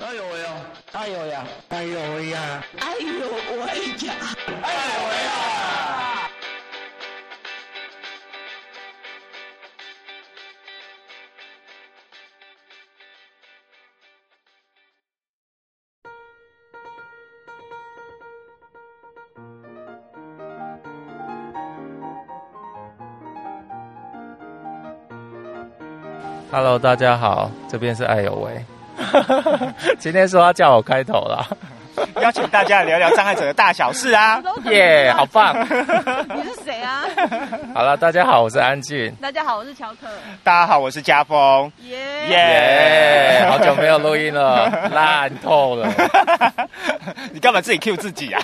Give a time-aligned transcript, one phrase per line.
[0.00, 0.48] 哎呦喂呀！
[0.92, 1.44] 哎呦呀！
[1.70, 2.64] 哎呦喂呀！
[2.78, 3.06] 哎呦
[3.58, 3.66] 喂
[4.06, 4.14] 呀！
[4.46, 5.28] 哎呦喂呀
[26.52, 28.64] ！Hello，大家好，这边是爱有为。
[29.98, 31.46] 今天说要叫我开头了，
[32.22, 34.42] 邀请大家聊聊障碍者的大小事啊！
[34.70, 35.56] 耶，好棒！
[36.34, 37.02] 你是谁啊？
[37.74, 39.12] 好了，大家好，我是安俊。
[39.20, 40.06] 大家好，我是乔可。
[40.44, 41.70] 大家好，我是家峰。
[41.82, 41.98] 耶
[42.28, 45.88] 耶，好久没有录音了， 烂透了。
[47.32, 48.42] 你干嘛自己 Q 自己啊？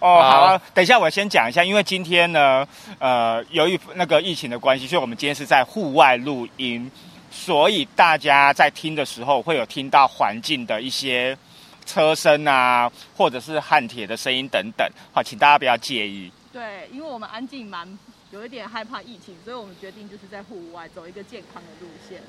[0.00, 2.66] 哦，好啊，等一下我先讲一下，因为今天呢，
[2.98, 6.90] 呃，由于那个疫情的关系，所以我们今天是在户外录音。
[7.36, 11.36] 所以大家在听的时候会有听到环境的一些
[11.84, 16.32] 车声啊，或者是焊铁的声音等等，好，请大家不要介意。
[16.52, 17.86] 对，因为我们安静蛮
[18.30, 22.22] 有一点害怕疫情，所以我们决定就是在户外走一个健康的路线。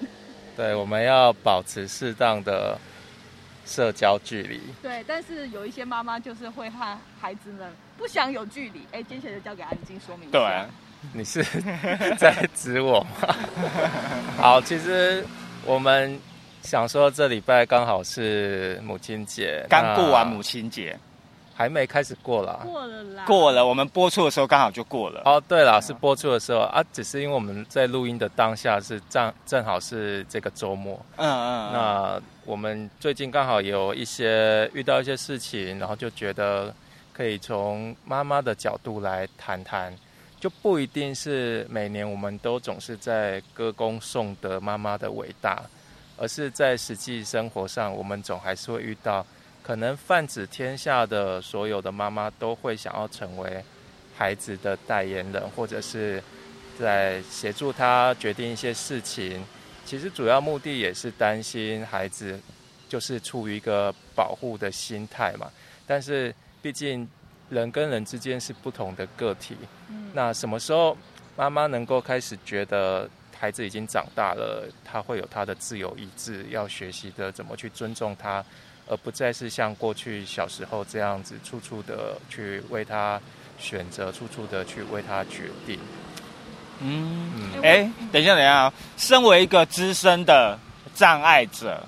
[0.58, 2.78] 对，我们要保持适当的
[3.64, 4.60] 社交距离。
[4.82, 8.82] 对，但是有一些妈妈就是会和孩子们不想有距离。
[8.92, 10.40] 哎，接下来就交给安静说明一下。
[10.40, 10.68] 对。
[11.14, 11.44] 你是
[12.18, 13.36] 在指我吗？
[14.38, 15.26] 好，其实
[15.66, 16.20] 我们
[16.62, 20.98] 想说，这礼拜刚好是母亲节，刚过完母亲节，
[21.54, 23.66] 还没开始过了，过了啦，过了。
[23.66, 25.22] 我们播出的时候刚好就过了。
[25.26, 36.74] 哦，对了，是播出的时候啊，只是因为我们在录音的当下是正正好是这个周末，嗯嗯，那我们最近刚好有一些遇到一些事情，然后就觉得
[37.14, 39.96] 可以从妈妈的角度来谈谈。
[40.46, 45.64] 就不一定是每年我们都总是在歌功颂德妈妈的伟大，
[46.18, 49.26] 而是在实际生活上，我们总还是会遇到，
[49.64, 53.66] 可能泛指天下的所有的妈妈都会想要成为
[54.16, 56.22] 孩子的代言人，或者是
[56.80, 59.44] 在协助他决定一些事情。
[59.84, 62.40] 其实主要目的也是担心孩子
[62.88, 65.50] 就是处于一个保护的心态嘛。
[65.88, 67.10] 但是毕竟。
[67.50, 69.56] 人跟人之间是不同的个体，
[70.14, 70.98] 那什么时候
[71.36, 73.08] 妈妈能够开始觉得
[73.38, 78.44] 孩子已经长大了，他会有他的自由意志，要学习的怎么去尊重他，
[78.88, 83.22] 而不再是像过去小时候这样子，处处的去为他
[83.60, 85.80] 选择，处处的去为他决定。
[86.80, 90.58] 嗯，哎，等一下，等一下，身为一个资深的
[90.94, 91.86] 障碍者，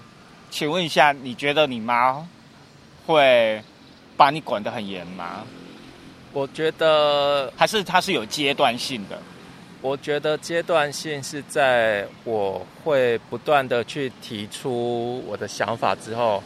[0.51, 2.27] 请问一下，你觉得你妈
[3.05, 3.61] 会？
[4.17, 5.45] 把你管得很严吗？
[6.33, 9.17] 我觉得还是它是有阶段性的。
[9.81, 16.43] 我觉得阶段性是在我会不断的去提出我的想法之后，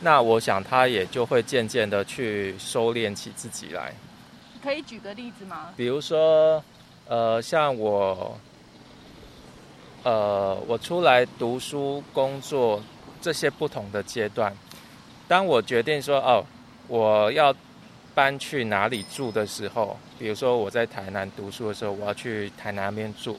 [0.00, 3.94] 那我想他也就会渐渐的去收敛起自己来。
[4.62, 5.70] 可以举个例子吗？
[5.76, 6.62] 比如说，
[7.08, 8.38] 呃，像我，
[10.02, 12.82] 呃，我出来读书、工作
[13.20, 14.54] 这些不同的阶段，
[15.26, 16.44] 当我决定说哦。
[16.92, 17.54] 我要
[18.14, 23.38] 搬去哪里住的时候，比如说我在台南读书的时候，我要去台南那边住，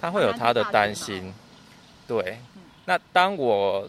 [0.00, 1.32] 他会有他的担心。
[2.08, 2.36] 对，
[2.84, 3.88] 那当我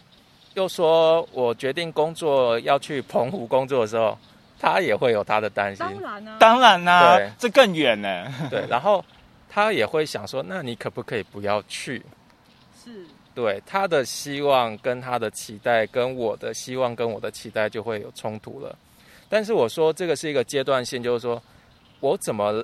[0.54, 4.16] 又说我决定工作要去澎湖工作的时候，
[4.60, 5.84] 他也会有他的担心。
[5.84, 8.32] 当然啦，当然呢，这更远呢。
[8.52, 9.04] 对， 然后
[9.50, 12.06] 他也会想说，那你可不可以不要去？
[12.86, 13.04] 是。
[13.34, 18.78] 对他的希望跟他的期待，跟我的希望跟我的期待就会有冲突了。
[19.34, 21.42] 但是我说这个是一个阶段性，就是说
[22.02, 22.62] 我怎么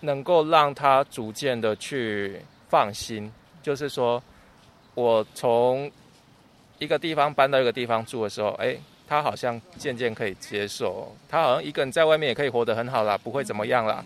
[0.00, 2.38] 能够让他逐渐的去
[2.68, 3.32] 放心？
[3.62, 4.22] 就是说
[4.94, 5.90] 我从
[6.78, 8.76] 一个地方搬到一个地方住的时候，哎，
[9.08, 14.04] 他好像渐渐可以接受，他好像一个人在外面也可以活得很好啦，不会怎么样啦。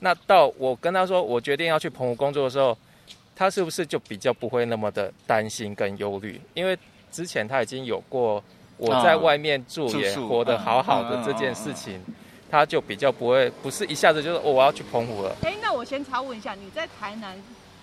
[0.00, 2.76] 那到我跟他说我决定要去澎湖工作的时候，
[3.34, 6.38] 他是不是就比较不会那么的担心跟忧虑？
[6.52, 6.78] 因为
[7.10, 8.44] 之前他已经有过。
[8.78, 12.00] 我在外面住也活得好好的这件事情，
[12.50, 15.36] 他就比较不会，不是一下子就是我要去澎湖了。
[15.42, 17.36] 哎，那我先查问一下，你在台南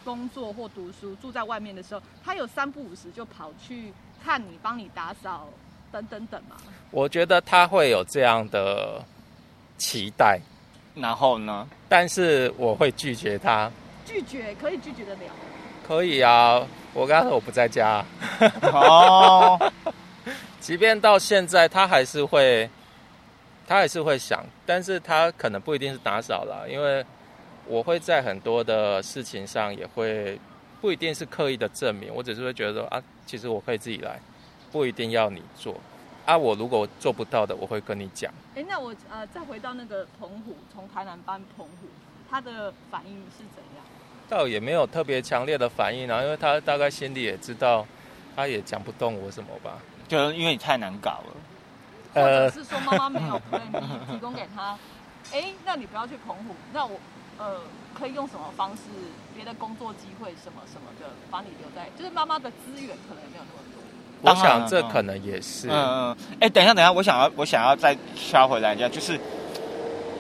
[0.04, 3.92] 工作或读书，住在外面的时候，他有三不五时就跑去
[4.24, 5.50] 看你，帮你打扫
[5.92, 6.56] 等等等吗？
[6.92, 9.04] 我觉得他会有这样的
[9.78, 10.40] 期待，
[10.96, 11.68] 然后呢？
[11.90, 13.70] 但是我会拒绝他。
[14.06, 15.20] 拒绝可以拒绝得了？
[15.86, 18.04] 可以啊，我刚才说我不在家。
[18.62, 19.60] 哦。
[20.66, 22.68] 即便到现在，他还是会，
[23.68, 27.06] 他还是会想，但是他可能不一定是打扫了，因为
[27.68, 30.40] 我会在很多的事情上也会
[30.82, 34.20] 不不一定是刻意的证明，我只是会觉得说啊，其实我可以自己来，
[34.72, 35.76] 不一定要你做。
[36.26, 38.32] 啊，我如果做不到的，我会跟你讲。
[38.56, 41.88] 哎，那我呃再回到那个澎湖，从台南搬澎湖，
[42.30, 43.84] 他的反应是怎样？
[44.30, 47.84] 倒也没有特别强烈的反应啊，因为他大概心里也知道，
[48.36, 49.80] 他也讲不动我什么吧。
[50.08, 51.36] 就因为你太难搞了，
[52.14, 54.78] 或者是说妈妈没有可以提供给他。
[55.34, 57.00] 哎，那你不要去澎湖，那我
[57.38, 57.62] 呃
[57.94, 58.84] 可以用什么方式？
[59.36, 64.32] 别的工作机会什么什么的，把你留在，就是妈妈的资源可能也没有那么多。
[64.32, 65.68] 我想这可能也是。
[65.68, 66.18] 嗯嗯。
[66.40, 69.20] 哎，等一下，等一下，我想要，我想要再敲回来一下，就是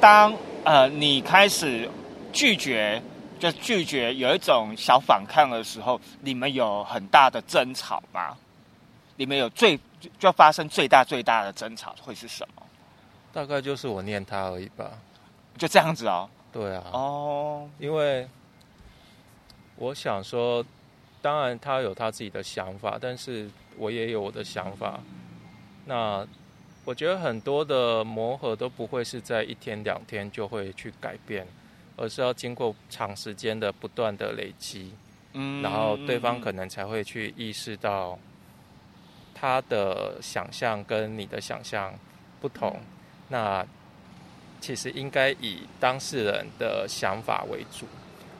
[0.01, 0.33] 当
[0.65, 1.89] 呃你开始
[2.33, 3.01] 拒绝，
[3.39, 8.35] 就拒绝有一种小反抗的时候，你们有很大的争吵吗？
[9.15, 9.79] 你们有最
[10.19, 12.63] 就发生最大最大的争吵会是什么？
[13.33, 14.91] 大概就是我念他而已吧。
[15.57, 16.29] 就这样子哦。
[16.51, 16.83] 对啊。
[16.91, 17.69] 哦。
[17.79, 18.27] 因为
[19.75, 20.65] 我想说，
[21.21, 23.49] 当然他有他自己的想法，但是。
[23.77, 25.01] 我也有我的想法，
[25.83, 26.25] 那
[26.85, 31.45] 我觉得很多的磨合都不会是在一天两天就会去改变，
[31.97, 34.93] 而是要经过长时间的不断的累积，
[35.33, 38.17] 嗯，然后对方可能才会去意识到
[39.35, 41.93] 他的想象跟你的想象
[42.41, 42.81] 不同，
[43.27, 43.63] 那
[44.59, 47.85] 其实应该以当事人的想法为主，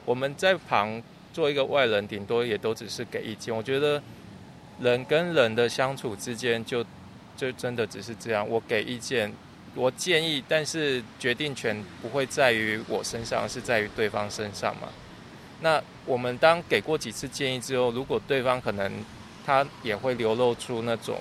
[0.04, 1.00] 我们在旁
[1.32, 4.02] 做一个外人，顶多也都只是给意见，我觉得。
[4.78, 6.84] 人跟人的相处之间，就
[7.34, 8.46] 就真的只是这样。
[8.46, 9.32] 我给意见，
[9.74, 14.88] 我建议，但是决定权不会在于我身上，是在于对方身上嘛。
[15.62, 18.92] 那我们当给过几次建议之后，如果对方可能
[19.46, 21.20] 他也会流露出那种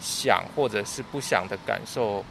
[0.00, 2.24] 想或者是不想的感受，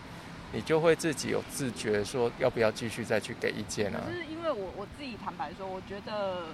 [0.52, 4.02] 你就会自己有自觉，说要不要继续再去给意见啊？
[4.12, 6.48] 是因为我我自己坦白说，我觉得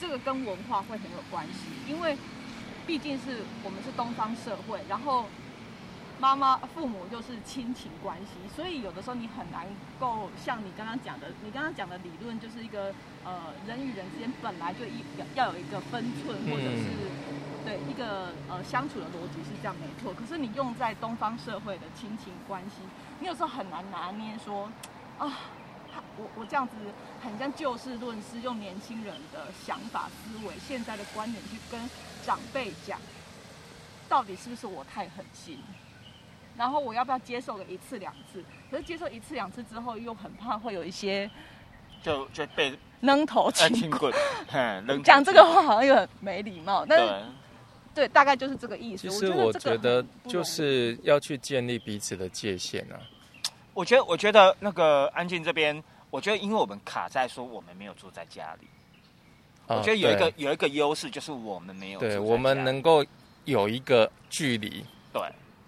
[0.00, 2.16] 这个跟文化会很有关系，因为。
[2.84, 5.26] 毕竟是我们是东方社会，然后
[6.22, 9.66] 妈妈父母就是亲情关系，所以有的时候你很难
[9.98, 15.02] 够像你刚刚讲的，你刚刚讲的理论就是一个呃人与人之间本来就一
[15.34, 16.84] 要有一个分寸，或者是
[17.66, 20.14] 对一个呃相处的逻辑是这样没错。
[20.14, 22.76] 可是你用在东方社会的亲情关系，
[23.18, 24.70] 你有时候很难拿捏说
[25.18, 25.28] 啊。
[26.16, 26.74] 我我这样子
[27.22, 31.80] 很像就事论事，用年轻人的想法思维、现在的观点去跟
[32.24, 32.98] 长辈讲，
[34.08, 35.58] 到底是不是我太狠心？
[36.56, 38.42] 然后我要不要接受个一次两次？
[38.70, 41.30] 可是接受一次两次之后，又很怕会有一些
[42.02, 44.12] 就就被扔头轻棍。
[45.04, 47.24] 讲这个话好像又很没礼貌，但是
[47.94, 49.08] 对，大概就是这个意思。
[49.08, 52.96] 其实我觉得就是要去建立彼此的界限啊。
[53.74, 58.66] 我觉得，我觉得那个安静这边，我觉得因为我们卡在说我们没有住在家里，
[59.66, 63.04] 我觉得有一个有一个优势就是我们没有，对我们能够
[63.44, 65.22] 有一个距离，对，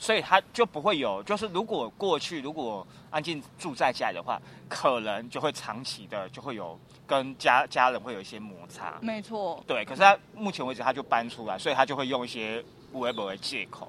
[0.05, 12.63] 所以他就不会有，就是如果过去如果安静住在家里的话，可能就会长期的就会有跟家家人会有一些摩擦，没错，对，可是他目前为止他就搬出来，所以他就会用一些
[12.93, 13.89] 微博为借口。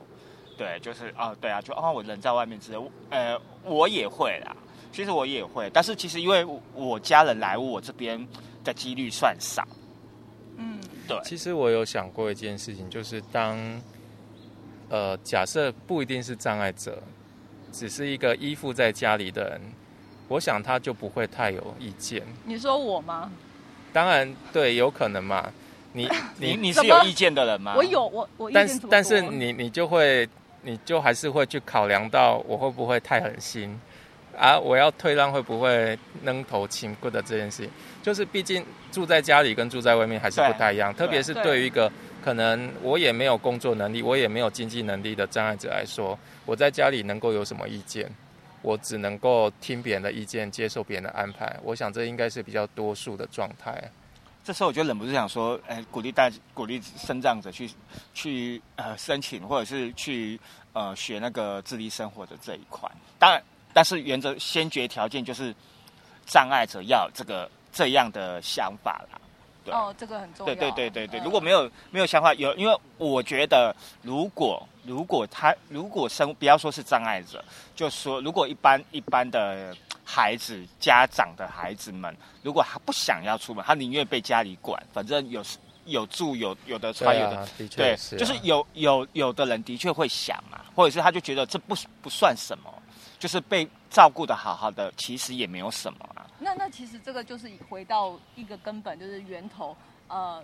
[0.57, 2.77] 对，就是啊，对啊，就哦，我人在外面之类，
[3.09, 4.55] 呃，我也会啦。
[4.93, 8.25] 其实我也会，但是其实因为我家人来我这边
[8.63, 9.67] 的几率算少。
[10.55, 10.79] 嗯，
[11.09, 11.19] 对。
[11.25, 13.57] 其实我有想过一件事情，就是当
[14.89, 17.01] 呃，假设不一定是障碍者，
[17.71, 19.61] 只是一个依附在家里的人，
[20.27, 22.21] 我想他就不会太有意见。
[22.45, 23.31] 你说我吗？
[23.93, 25.51] 当然，对，有可能嘛。
[25.93, 27.73] 你 你你是有意见的人吗？
[27.75, 30.27] 我有，我我但是但是你你就会。
[30.67, 33.79] 你就还是会去考量到我会不会太狠心，
[34.35, 37.69] 啊，我要退让会不会扔头轻棍的这件事情，
[38.01, 41.91] 就是毕竟住在家里跟住在外面还是不太一样，特别是对于一个
[42.25, 46.17] 可能我也没有工作能力，我也没有经济能力的障碍者来说，
[46.47, 48.09] 我在家里能够有什么意见？
[48.63, 51.55] 我只能够听别人的意见，接受别人的安排。
[51.61, 53.79] 我想这应该是比较多数的状态。
[54.43, 57.69] 这时候我就忍不住想说，哎，鼓励大鼓励生长者去
[58.15, 60.39] 去呃申请，或者是去
[60.73, 62.89] 呃学那个自立生活的这一块。
[63.19, 63.39] 当然，
[63.71, 65.53] 但是原则先决条件就是
[66.25, 69.21] 障碍者要这个这样的想法啦。
[69.73, 70.53] 哦，这个很重要。
[70.53, 77.43] 对对对对对，如果没有没有想法，有因为我觉得，如果如果他如果生不要说是障碍者，
[77.75, 79.75] 就说如果一般一般的。
[80.07, 85.43] 孩子家长的孩子们，如果他不想要出门，他宁愿被家里管，反正有
[85.85, 92.71] 有住有有的穿有的，对，就是有有有的人的确会想啊，或者是他就觉得这不不算什么，
[93.17, 96.24] 就是被照顾的好好的，其实也没有什么啊。
[96.39, 99.75] 那那其实这个就是回到一个根本，就是源头。
[100.07, 100.43] 呃，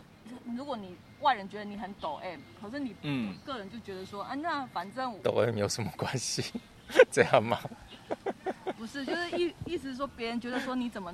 [0.58, 6.60] 如果你外人觉得你很抖 M，可是你嗯个人就觉得说啊，那反正抖 M 有什么关系？
[7.12, 7.60] 这样吗？
[8.78, 11.14] 不是，就是意意思是说，别人觉得说你怎么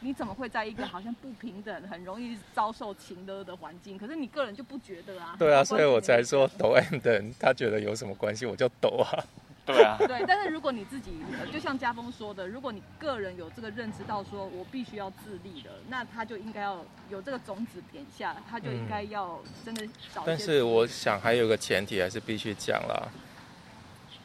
[0.00, 3.98] 你怎么会在一个好像不平等、很容易遭受情勒的环境？
[3.98, 5.36] 可是你个人就不觉得啊？
[5.38, 9.22] 对啊，所以我才说抖 M 的人他觉得有什么关系，我就抖啊。
[9.64, 11.12] 对啊， 对，但是如果你自己，
[11.52, 20.24] 就像家峰说的，如果你个人有这个认知到说我必须要自立的，那他就应该要有这个种子点下，他就应该要真的找。
[20.26, 23.06] 但是我想还有个前提还是必须讲啦，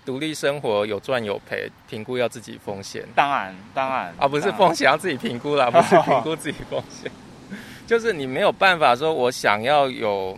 [0.04, 3.06] 独立生活有赚有赔，评估要自己风险。
[3.16, 7.12] 当然，当然啊，不是风险要自己评估啦，不是评估自己风险，
[7.86, 10.36] 就是你没有办法说我想要有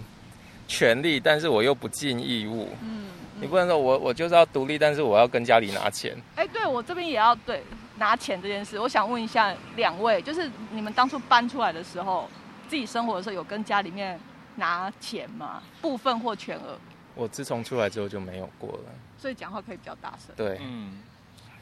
[0.68, 2.68] 权利，但是我又不尽义务。
[2.84, 3.06] 嗯。
[3.42, 6.16] 你不能说我我就是要独立，但是我要跟家里拿钱。
[6.36, 7.64] 哎，对我这边也要对
[7.98, 12.30] 拿钱这件事，我想问一下两位，就是你们当初搬出来的时候，
[12.68, 14.20] 自己生活的时候有跟家里面
[14.56, 15.64] 拿钱吗？
[15.82, 16.78] 部分或全额？
[17.16, 20.36] 我自从出来之后就没有过了，所以讲话可以比较大声。
[20.36, 21.02] 对，嗯，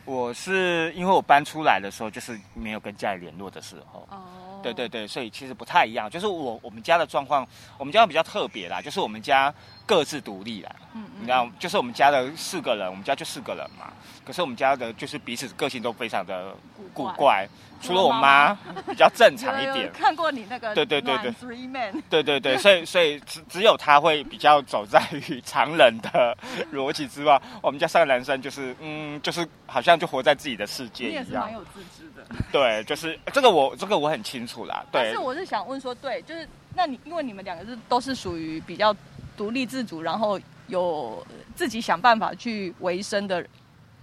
[0.05, 4.07] 我是因为我搬出来的时候就是没有跟家里联络的时候。
[4.09, 6.09] 哦，对对对，所以其实不太一样。
[6.09, 9.53] 就是我我们家的状况，我们家比较特别啦，就是我们家。
[9.87, 13.91] 各自独立啦，嗯嗯，你知道，就是我们家的四个人，我们家就四个人嘛。
[14.25, 16.53] 可是我们家的就是彼此个性都非常的
[16.93, 17.47] 古怪，
[17.81, 18.53] 除了我妈
[18.85, 19.89] 比较正常一点。
[19.93, 26.37] 看过你那个对对对对，Three Man，对对对，所以所以只只有他会比较走在于常人的
[26.73, 27.41] 逻辑之外。
[27.61, 31.23] 我们家三个男生就是嗯，就是好像就活在自己的世界一样。
[31.23, 32.27] 你也是蛮有自知的。
[32.51, 34.83] 对，就是这个我这个我很清楚啦。
[34.91, 38.93] 对，但是我是想问说，对，就是那你因为你们两个是都是属于比较。
[39.37, 41.25] 独立自主，然后有
[41.55, 43.45] 自己想办法去维生的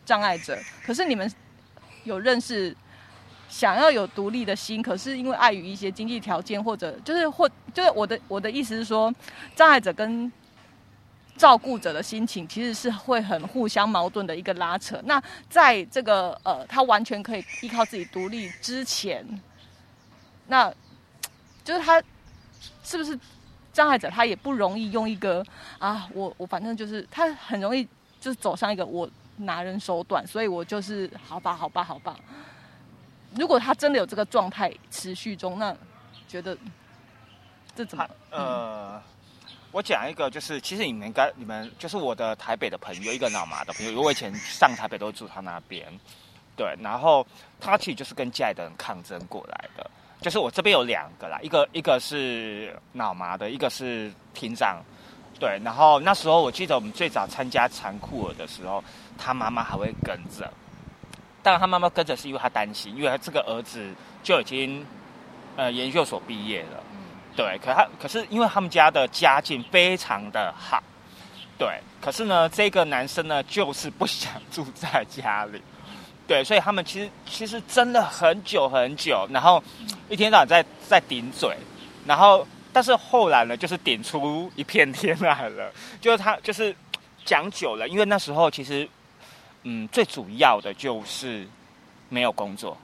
[0.06, 0.56] 障碍者。
[0.86, 1.30] 可是你们
[2.04, 2.74] 有认识
[3.48, 9.12] 想要有独立的心，可是因为碍于一些经济条件，或者就是或就是我的我的意思是说，
[9.56, 10.32] 障碍者跟
[11.36, 15.00] 照顾者的心情其实是会很互相矛盾的一个拉扯。
[15.04, 19.26] 那在这个呃，他完全可以依靠自己独立之前，
[20.46, 20.72] 那
[21.64, 22.00] 就是他
[22.84, 23.18] 是不是？
[23.74, 25.44] 障碍者他也不容易用一个
[25.78, 27.86] 啊，我我反正就是他很容易
[28.20, 32.16] 就是走上一个我拿人手短，所以我就是好吧好吧好吧。
[33.34, 35.76] 如果他真的有这个状态持续中，那
[36.28, 36.56] 觉得
[37.74, 38.08] 这怎么？
[38.30, 39.02] 呃，
[39.72, 45.84] 我讲一个，就是其实你们该你们就是我的台北的朋友，一个脑麻的朋友，我以前上台北都住他那边，
[46.56, 47.26] 对，然后
[47.60, 49.90] 他其实就是跟家里的人抗争过来的。
[50.24, 54.82] 就是我这边有两个啦，一个一个是脑麻的，一个是听障，
[55.38, 55.60] 对。
[55.62, 58.82] 然后那时候我记得我们最早参加残酷儿的时候，
[59.18, 60.50] 他妈妈还会跟着，
[61.42, 63.86] 但他妈妈跟着是因为他担心，因为他这个儿子
[64.22, 64.86] 就已经
[65.56, 66.82] 呃研究所毕业了，
[67.36, 67.60] 对。
[67.62, 70.82] 可他可是因为他们家的家境非常的好，
[71.58, 71.68] 对。
[72.00, 75.60] 可是呢，这个男生呢就是不想住在家里。
[76.26, 79.62] 对，所以他们其实其实真的很久很久，然后
[80.08, 81.54] 一天到晚在在顶嘴，
[82.06, 85.70] 然后但是后来呢，就是顶出一片天来了。
[86.00, 86.74] 就是他就是
[87.26, 88.88] 讲久了，因为那时候其实
[89.64, 91.46] 嗯最主要的就是
[92.08, 92.74] 没有工作。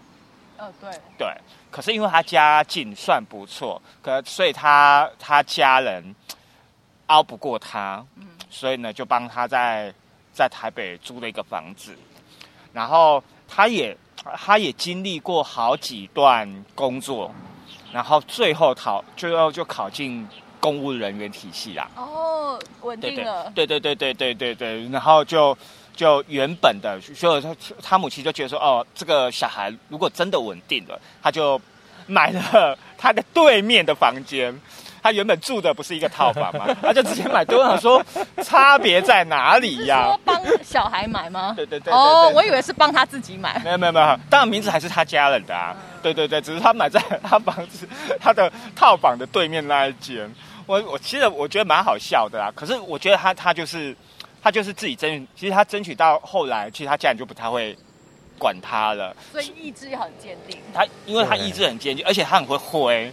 [0.59, 0.91] 嗯，对。
[1.17, 1.29] 对，
[1.71, 6.15] 可是因为他家境算不错，可所以他他家人
[7.07, 9.91] 熬不过他，嗯，所以呢就帮他在
[10.35, 11.97] 在台北租了一个房子。
[12.73, 13.97] 然后他也，
[14.37, 17.35] 他也经历过好几段工作，
[17.93, 20.27] 然后最后考最后就考进
[20.61, 21.89] 公务人员体系啦。
[21.97, 23.51] 哦，稳定了。
[23.55, 25.57] 对对对对对对对，然后就
[25.95, 31.61] 就原本的，所以他他母亲就觉得说，哦，这个小孩如果真的稳定了，他就
[32.07, 34.59] 买了他的对面的房间。
[35.03, 36.67] 他原本住的不是一个套房嘛？
[36.83, 37.45] 他就直接买。
[37.49, 38.05] 我想说，
[38.43, 40.05] 差别在哪里呀？
[40.07, 41.55] 说帮小孩买吗？
[41.57, 41.93] 对对对。
[41.93, 43.59] 哦，我以为是帮他自己买。
[43.65, 45.75] 没有没有没有，当然名字还是他家人的啊。
[46.03, 47.89] 对对对，只是 他买在他房子
[48.21, 50.31] 他的套房的对面那一间。
[50.67, 52.53] 我我其实我觉得蛮好笑的啦。
[52.55, 53.97] 可是我觉得他他就是
[54.43, 57.77] 他就是自己争，其实他争取到后来，其实他家人就不太会
[58.39, 59.15] 管他了。
[59.33, 60.57] 所以意志也很坚定。
[60.73, 63.13] 他因为他意志很坚定，而且他很会挥。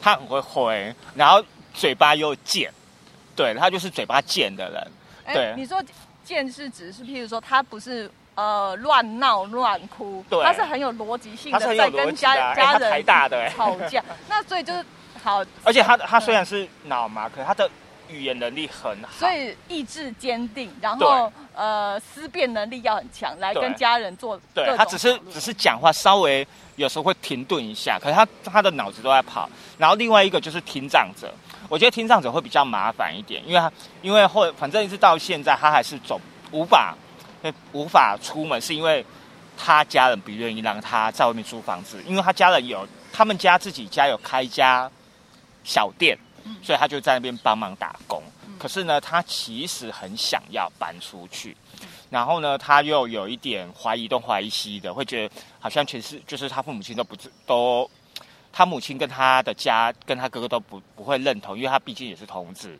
[0.00, 1.42] 他很会挥，然后
[1.74, 2.72] 嘴巴又贱，
[3.36, 4.86] 对他就是嘴巴贱的人。
[5.32, 5.82] 对，你说
[6.24, 12.78] 贱是指是，譬如说他不是呃乱闹乱哭，他是很有逻辑性的，在跟家家
[13.28, 14.02] 人吵架。
[14.28, 14.84] 那所以就是
[15.22, 17.70] 好，而且他他虽然是脑麻，可是他的
[18.10, 24.40] 语言能力很好，所以意志坚定，然后呃思辨能力要很强，来跟家人做。
[24.54, 29.48] 对他只是只是讲话稍微有时候会停顿一下，可是他他的脑子都在跑。
[29.78, 31.32] 然后另外一个就是听障者，
[31.68, 36.96] 我觉得听障者会比较麻烦一点，因为他因为后反正一直到现在他还是走无法
[37.72, 39.04] 无法出门，是因为
[39.56, 44.90] 他家人不愿意让他在外面租房子，因为他家人有他们家自己家有开一家
[45.64, 46.18] 小店。
[46.62, 48.22] 所以他就在那边帮忙打工，
[48.58, 51.56] 可是呢，他其实很想要搬出去，
[52.10, 57.16] 然后呢，他又有一点怀疑东怀疑西的，会觉得好像全是就是他父母亲都不
[57.46, 57.90] 都，
[58.52, 62.78] 他母亲跟他的家跟他哥哥都不不会认同，因为他毕竟也是同志。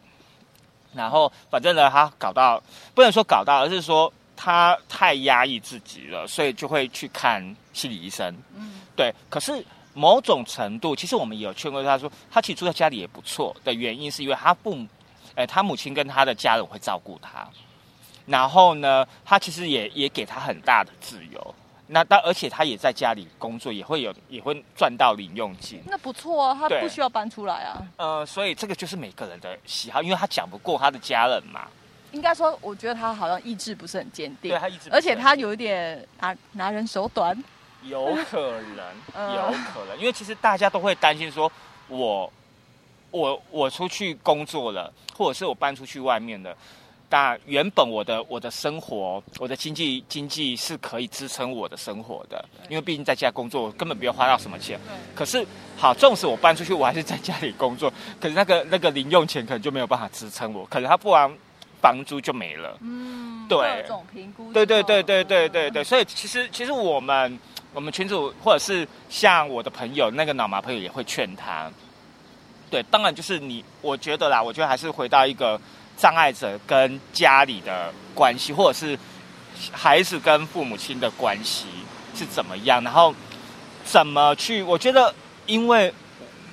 [0.92, 2.62] 然后反正呢，他搞到
[2.94, 8.36] 不能说搞到，而是说他太压抑自己了，所以就会去看心理医生。
[8.54, 9.64] 嗯，对，可是。
[9.94, 14.86] 某种程度，其实我们也有劝过他说，他其实住在家里也不错的原因，是因为他父母，
[15.34, 17.48] 哎，他母亲跟他的家人会照顾他，
[18.26, 21.54] 然后呢，他其实也也给他很大的自由，
[21.88, 27.82] 那但而且他也在家里工作，也会有也会赚到零用金，那不错啊，他不需要搬出来啊。
[27.96, 31.66] 呃，所以这个就是每个人的喜好，因为他讲不过他的家人嘛。
[32.12, 37.36] 应该说，我觉得他好像意志不是很坚定，对他意志，而且他有一点拿拿人手短。
[37.84, 38.86] 有可能，
[39.34, 41.50] 有可能，因为其实大家都会担心说，
[41.88, 42.30] 我，
[43.10, 46.54] 我，我出去工作了，或者是我搬出去外面了，
[47.08, 54.78] 但原本我的我的生活，我的经济经济是可以支撑我的生活的，因为毕竟在家工作根本不用花到什么钱。
[55.14, 55.44] 可是，
[55.76, 61.30] 好，纵使我搬出去，我还是在家里工作，可是那个那个零用钱可能就没有办法支撑我，可能他不然
[61.80, 62.76] 房租就没了。
[62.80, 64.52] 嗯，对，各种评估。
[64.52, 67.38] 对对对对对对对，所以其实其实我们。
[67.72, 71.70] 我们群主或者是像我的朋友，那个脑麻朋友也会劝他。
[72.70, 75.60] 对，当然就是你，我觉得啦，我觉得还是回到一个
[75.96, 78.98] 障碍者跟家里的关系，或者是
[79.72, 81.66] 孩子跟父母亲的关系
[82.14, 83.14] 是怎么样，然后
[83.84, 84.62] 怎么去？
[84.62, 85.14] 我觉得，
[85.46, 85.92] 因为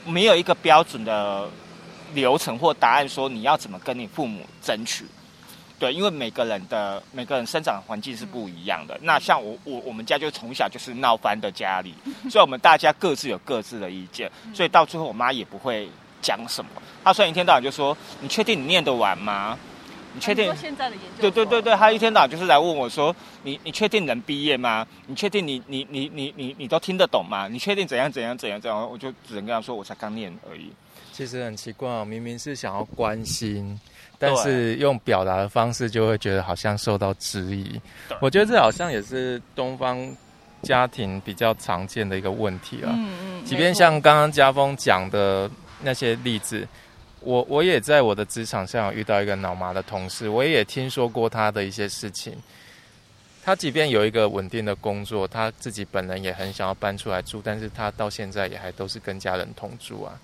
[0.05, 1.47] 没有一个标准的
[2.13, 5.05] 流程或答案，说你要怎么跟你父母争取。
[5.79, 8.97] 对，因为每个人的每个人生长环境是不一样的。
[9.03, 11.93] 那像我我我们家就从小就是闹翻的家里，
[12.29, 15.87] 所以我们大家各自有各自的意见，所以到最后我妈也不会
[16.21, 16.71] 讲什么。
[17.03, 19.57] 她虽然一天到晚就说：“你确定你念得完吗？
[20.13, 24.85] 你确定？”现在的研究对对对对，她一天到晚就是来问我说：“你你确定能毕业吗？
[25.05, 27.47] 你确定你你你你你你都听得懂吗？
[27.47, 30.71] 你确定怎样怎样怎样怎样？”我就只能跟她说：“我才刚念而已。”
[31.13, 33.79] 其实很奇怪，明明是想要关心。
[34.19, 37.79] 但是用表达的方式就会觉得好像受到质疑，
[38.19, 40.15] 我觉得这好像也是东方
[40.63, 42.89] 家庭比较常见的一个问题了。
[42.93, 43.45] 嗯嗯。
[43.45, 45.49] 即便像刚刚家峰讲的
[45.81, 46.67] 那些例子，
[47.21, 52.35] 我我也在我的职场上遇到一个脑麻的同事，我也听说过他的一些事情。
[53.43, 60.19] 他即便有一个稳定的工作，他自己本人也很想要搬出来住，但是他到现在也还都是跟家人同住啊。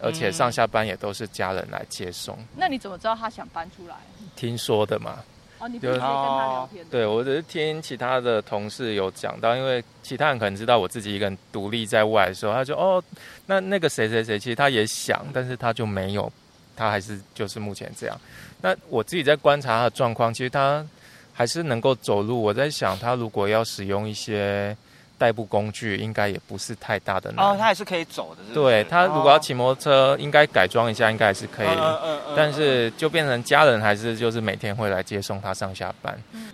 [0.00, 2.38] 而且上下班也都是家人来接送。
[2.56, 3.94] 那你怎么知道他想搬出来？
[4.34, 5.18] 听说的嘛。
[5.58, 6.84] 哦，你不是跟他聊天？
[6.90, 13.02] 对，我只是听其他的同事有讲到，因为其他人可能知道我自己一个人独立在外的时候，他就：“哦，
[13.46, 16.30] 那那个谁谁谁，其实他也想，但是他就没有，
[16.76, 18.20] 他还是就是目前这样。”
[18.60, 20.86] 那我自己在观察他的状况，其实他
[21.32, 22.42] 还是能够走路。
[22.42, 24.76] 我在想，他如果要使用一些。
[25.18, 28.54] 代步工具应该也不是太大的难哦，他也是可以走的。
[28.54, 31.68] 对他如果要骑摩托车，应该改装一下，应该还是可以。
[31.68, 32.34] 嗯嗯嗯。
[32.36, 36.18] 但是就变成家人还是就是每天会来接送他上下班。
[36.32, 36.50] 嗯，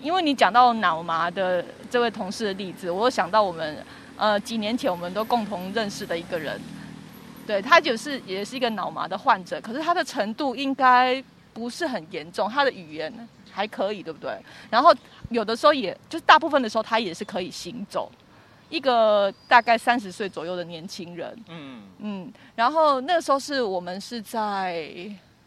[0.00, 3.84] 因为你讲到脑麻的这位同事的例子，我想到我们
[4.16, 6.60] 呃几年前我们都共同认识的一个人，
[7.46, 13.12] 对他就是也是一个脑麻的患者，可是他的程度应该不是很严重，他的语言
[13.56, 14.30] 还可以，对不对？
[14.70, 14.94] 然后。
[15.30, 18.08] 有的时候，也就是大部分的时候，他也是可以行走。
[18.68, 22.32] 一个大概三十岁左右的年轻人，嗯嗯。
[22.54, 24.88] 然后那个时候是我们是在，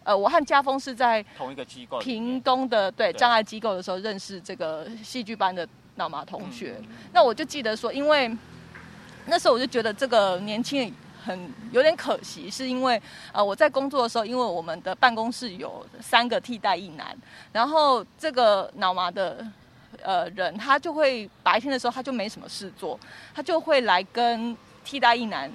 [0.04, 6.76] 呃，我和家峰是在同一个机构，屏东的对障碍机构的时候认识这个戏剧班的脑麻同学。
[7.14, 8.30] 那我就记得说，因为
[9.28, 10.92] 那时候我就觉得这个年轻人。
[11.30, 13.00] 很有点可惜，是因为
[13.32, 17.16] 呃我在工作的时候，因为我们的办公室有三个替代一男，
[17.52, 19.46] 然后这个脑麻的
[20.02, 23.00] 呃人，他就会白天的时候他就没什么事做，
[23.36, 25.52] 他就会来跟替代一男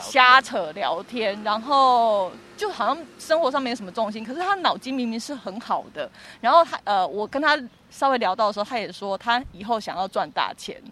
[0.00, 7.56] 瞎扯聊天，然后就好像生活上没什么重心，可是他脑筋明明是很好的，然后他呃我跟他
[7.90, 10.82] 稍微聊到的时候，他也说他以后想要赚大钱，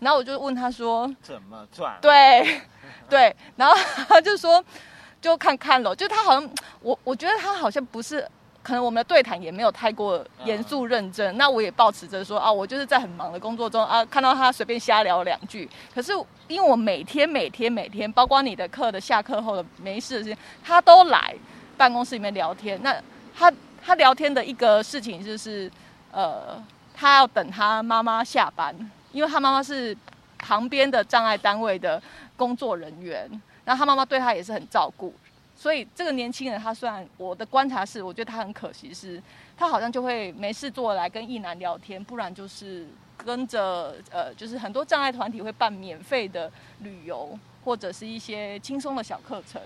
[0.00, 1.98] 然后我就问他说怎么赚？
[2.00, 2.60] 对。
[3.08, 3.74] 对，然后
[4.06, 4.62] 他就说，
[5.18, 6.50] 就看看了，就他好像
[6.82, 8.20] 我我觉得他好像不是，
[8.62, 11.34] 可能我们的对谈也没有太过严肃认真。
[11.38, 15.66] 那我也保持着说啊，我就是在很忙的工作中啊，看到他随便瞎聊两句。
[15.94, 16.12] 可是
[16.48, 21.34] 因为我每天每天每天，包括你的课的下课后的没事的时间，他都来
[21.78, 22.78] 办公室里面聊天。
[22.82, 22.94] 那
[23.34, 23.50] 他
[23.82, 25.70] 他聊天的一个事情就是，
[26.12, 26.62] 呃，
[26.94, 28.74] 他要等他妈妈下班，
[29.12, 29.96] 因为他妈妈是
[30.38, 32.02] 旁边的障碍单位的
[32.36, 33.30] 工作人员。
[33.64, 35.12] 那他妈妈对他也是很照顾，
[35.54, 39.22] 所以这个年轻人他虽然我的观察是，我觉得他很可惜，是
[39.58, 42.86] 他好像就会没事做来跟一男聊天，不然就是
[43.18, 49.60] 跟着呃，就是很多障碍团体会办免费的旅游或者是一些轻松的小课程，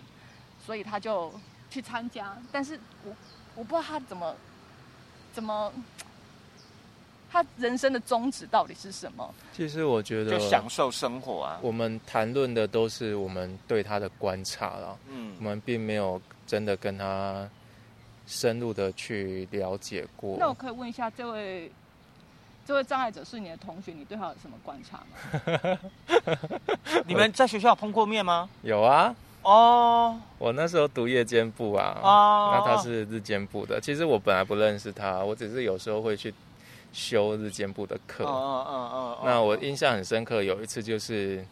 [0.66, 1.33] 所以他就
[1.70, 3.14] 去参加，但是我
[3.55, 4.35] 我不知道他怎么
[5.33, 5.72] 怎么。
[7.33, 9.35] 他人生的宗旨到底是什么？
[9.57, 11.59] 其实我觉得，就享受生活啊。
[11.62, 17.49] 我们谈论的都是我们对他的观察了，嗯，我们并没有真的跟他
[18.27, 20.37] 深入的去了解过。
[20.38, 21.73] 那我可以问一下，这位
[22.66, 25.79] 这位障碍者是你的同学，你对他有什么观察吗？
[27.09, 28.47] 你们在学校碰过面吗？
[28.61, 29.14] 有啊。
[29.42, 33.81] 哦，我那时候读夜间部啊，那他是日间部的。
[33.81, 36.33] 其实我本来不认识他，我只是有时候会去。
[36.92, 38.22] 修日间部的课，
[39.24, 40.42] 那我印象很深刻。
[40.42, 41.42] 有一次就是，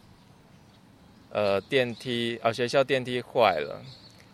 [1.31, 3.81] 呃，电梯啊，学校电梯坏了，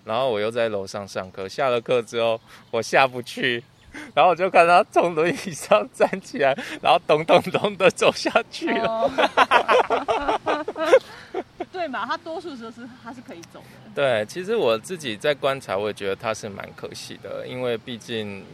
[0.05, 1.49] 然后我又在楼上上课。
[1.49, 2.41] 下了课之后，
[2.73, 3.63] 我下不去，
[4.15, 9.09] 然后我就看他从轮椅上站起来，然后咚咚咚的走下去了。
[11.71, 12.05] 对嘛？
[12.05, 13.67] 他多数时候是他是可以走的。
[13.95, 18.45] 对，其实我自己在观察，我也觉得他是蛮可惜的，因为毕竟。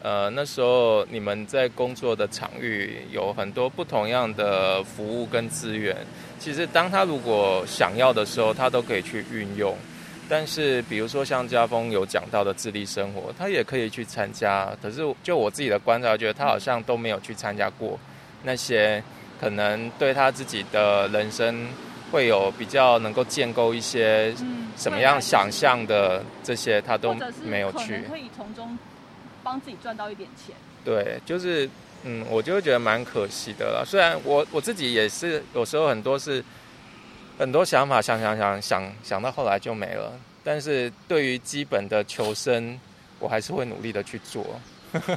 [0.00, 5.96] 呃，那时候你们在工作的场域有很多不同样的服务跟资源。
[6.38, 9.76] 其实当他如果想要的时候，他都可以去运用。
[10.28, 14.70] 但是比如说像家峰有讲到的自立生活，他也可以去参加。
[14.80, 17.98] 可是就我自己的观察，觉得他好像都没有去参加过
[18.44, 19.02] 那些
[19.40, 21.66] 可能对他自己的人生
[22.12, 24.32] 会有比较能够建构一些
[24.76, 28.02] 什么样想象的这些，他都没有去。
[28.08, 28.78] 可以从中。
[29.48, 31.66] 帮自己赚到一点钱，对，就是，
[32.02, 33.82] 嗯，我就会觉得蛮可惜的了。
[33.82, 36.44] 虽然我我自己也是有时候很多是
[37.38, 40.12] 很多想法想想想想想到后来就没了，
[40.44, 42.78] 但是对于基本的求生，
[43.18, 44.44] 我还是会努力的去做。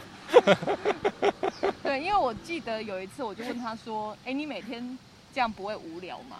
[1.84, 4.98] 对，因为我记得有一次我就问他说：“哎，你每天
[5.34, 6.38] 这样不会无聊吗？”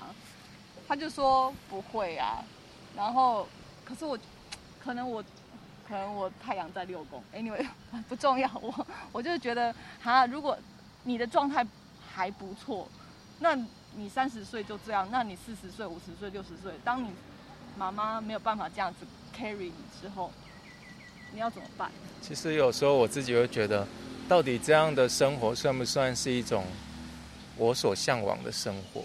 [0.88, 2.42] 他就说：“不会啊。”
[2.96, 3.46] 然后，
[3.84, 4.18] 可是我
[4.82, 5.22] 可能我。
[5.92, 7.68] 可能我太阳在六宫，anyway
[8.08, 8.50] 不重要。
[8.62, 10.58] 我我就是觉得，哈，如果
[11.04, 11.68] 你的状态
[12.10, 12.88] 还不错，
[13.40, 13.54] 那
[13.98, 17.10] 你三十岁就这样，那你四十岁、五十岁、六十岁，当你
[17.78, 19.06] 妈妈没有办法这样子
[19.38, 20.32] carry 你之后，
[21.34, 21.92] 你要怎么办？
[22.22, 23.86] 其实有时候我自己会觉得，
[24.30, 26.64] 到底这样的生活算不算是一种
[27.58, 29.04] 我所向往的生活？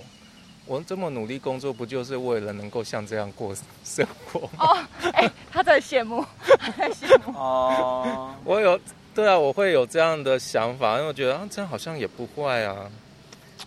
[0.66, 4.48] 我这么努力工作，不就是为了能够像这样过生活吗？
[4.66, 4.76] 哦，
[5.12, 6.24] 哎，他在羡慕，
[6.59, 7.38] 他在羡慕。
[7.38, 8.79] 哦，我有，
[9.14, 12.90] 对啊，我会有这样的想法，因为我觉得啊，这样好像也不坏啊，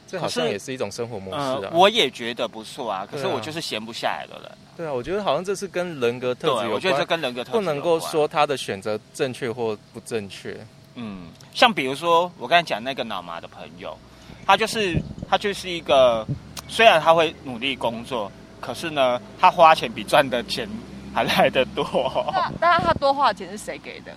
[0.08, 1.72] 这好像也是一种生活模式啊。
[1.74, 4.52] 我也觉得不错啊，可是我就是闲不下来的人。
[4.76, 6.72] 对啊，我觉得好像这是跟人格特质有关。
[6.72, 10.58] 我觉得这跟人格特质不能够说他的选择正确或不正确。
[10.96, 13.98] 嗯，像比如说我刚才讲那个脑麻的朋友，
[14.46, 16.28] 他就是他就是一个。
[16.70, 20.70] 虽然他会努力工作，可是呢，他花钱比赚的钱
[21.14, 21.84] 还来得多。
[22.32, 24.16] 那当然，他多花的钱是谁给的？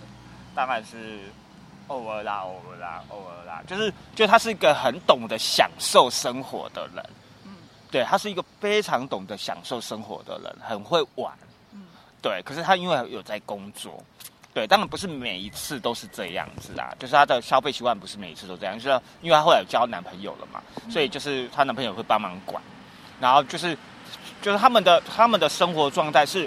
[0.55, 1.21] 当然是
[1.87, 3.63] 偶尔啦，偶尔啦，偶尔啦。
[3.67, 7.05] 就是，就他是一个很懂得享受生活的人。
[7.45, 7.53] 嗯，
[7.91, 11.33] 对他是一个非常懂得享受生活的人，很会玩。
[11.73, 11.87] 嗯，
[12.21, 12.43] 对。
[12.45, 14.03] 可是他因为有在工作。
[14.55, 22.63] 对，当然不是每一次都是这样子啦，就是她的消费习惯不是每一次都这样，就是因为她后来有交男朋友了嘛，所以就是她男朋友会帮忙管，
[23.19, 23.75] 然后就是
[24.43, 26.47] 就是他们的他们的生活状态是，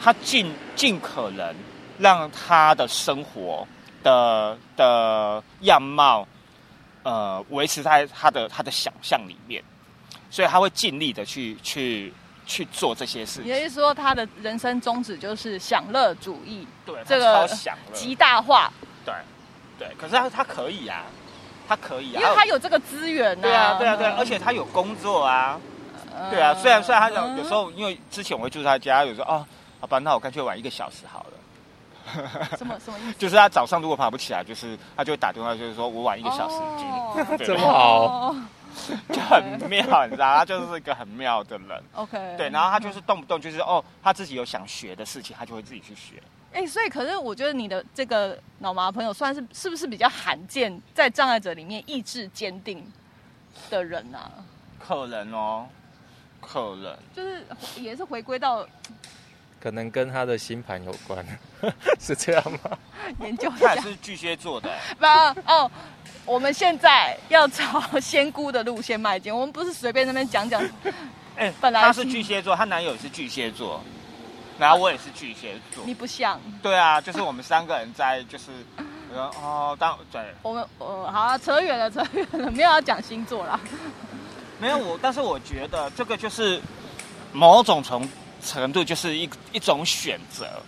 [0.00, 1.54] 她尽尽可能
[1.98, 3.68] 让她的生活
[4.02, 6.26] 的的样貌，
[7.02, 9.62] 呃，维持在她的她的想象里面，
[10.30, 12.12] 所以她会尽力的去去。
[12.48, 16.66] 去做这些事，也就是说，他的人生宗旨就是享乐主义。
[16.86, 17.46] 对，这个
[17.92, 18.72] 极大化。
[19.04, 19.14] 对，
[19.78, 19.94] 对。
[19.98, 21.04] 可是他他可以啊，
[21.68, 23.42] 他可以啊，因为他有这个资源啊。
[23.42, 25.60] 对啊，对啊，对啊，而且他有工作啊。
[26.30, 29.46] 对啊，虽然虽然他有有时候，因为之前我会住他家，有时候哦，
[29.78, 31.36] 好吧，那我干脆晚一个小时好了。
[32.56, 33.14] 什么什么意思？
[33.20, 37.46] 就是他早上如果爬不起来，就是他就会打电话，就是说我晚一个小时进。
[37.46, 38.34] 这 么好。
[39.12, 41.82] 就很妙，你知道，他就是一个很妙的人。
[41.94, 46.22] OK，对，然后他就是动不动就是哦，他自己有想学的事情，他就会自己去学。
[46.52, 52.84] 哎，所以可是我觉得你的这个脑麻朋友算是是不是比较罕见，在障碍者里面意志坚定
[53.68, 54.30] 的人啊？
[54.78, 55.66] 可能哦，
[56.40, 57.44] 可能就是
[57.76, 58.66] 也是回归到，
[59.60, 61.22] 可能跟他的星盘有关，
[62.00, 62.78] 是这样吗？
[63.20, 64.70] 研究一下，是巨蟹座的。
[64.98, 65.04] 不
[65.50, 65.70] 哦，
[66.28, 70.62] 我们现在要朝仙姑的路线迈进，我们不是随便那边讲讲。
[71.36, 73.82] 哎，本来他是巨蟹座，她男友也是巨蟹座。
[74.58, 76.38] 然后我也是巨蟹座，你不像。
[76.60, 78.50] 对啊，就是我们三个人在，就是，
[79.14, 80.20] 哦，当对。
[80.42, 83.58] 我们呃，好，啊扯远了，扯远了，没有要讲星座啦。
[84.58, 86.60] 没有我，但是我觉得这个就是
[87.32, 88.06] 某种程
[88.44, 90.60] 程度就是一一种选择，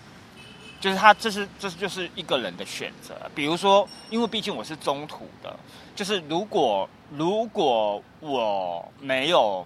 [0.81, 3.15] 就是他这是这就是一个人的选择。
[3.35, 5.55] 比如说，因为毕竟我是中途的，
[5.95, 9.65] 就是如果如果我没有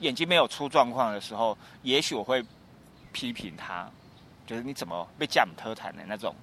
[0.00, 2.44] 眼睛没有出状况的时候，也许我会。
[3.14, 3.86] 批评他，
[4.46, 6.34] 就是你怎么被这样特谈的那种，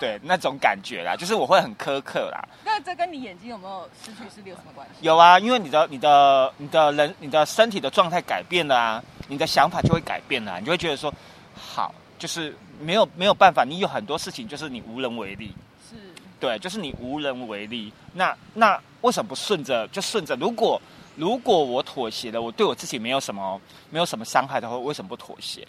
[0.00, 2.42] 对那种感觉啦，就是我会很苛刻啦。
[2.64, 5.04] 那这跟你眼睛有没有失去视力有什么关系？
[5.04, 11.12] 有啊，因为你的、你的、你的人、你的身体的状态改变了啊，你的想法就会改变了，你就会觉得说，
[11.54, 15.52] 好，就是没有没有办法，你有很多事情就是你无能为力。
[15.90, 15.96] 是，
[16.38, 17.92] 对，就是你无能为力。
[18.14, 20.36] 那那为什么不顺着就顺着？
[20.36, 20.80] 如果
[21.16, 23.60] 如果我妥协了，我对我自己没有什么
[23.90, 25.66] 没有什么伤害的话，为什么不妥协？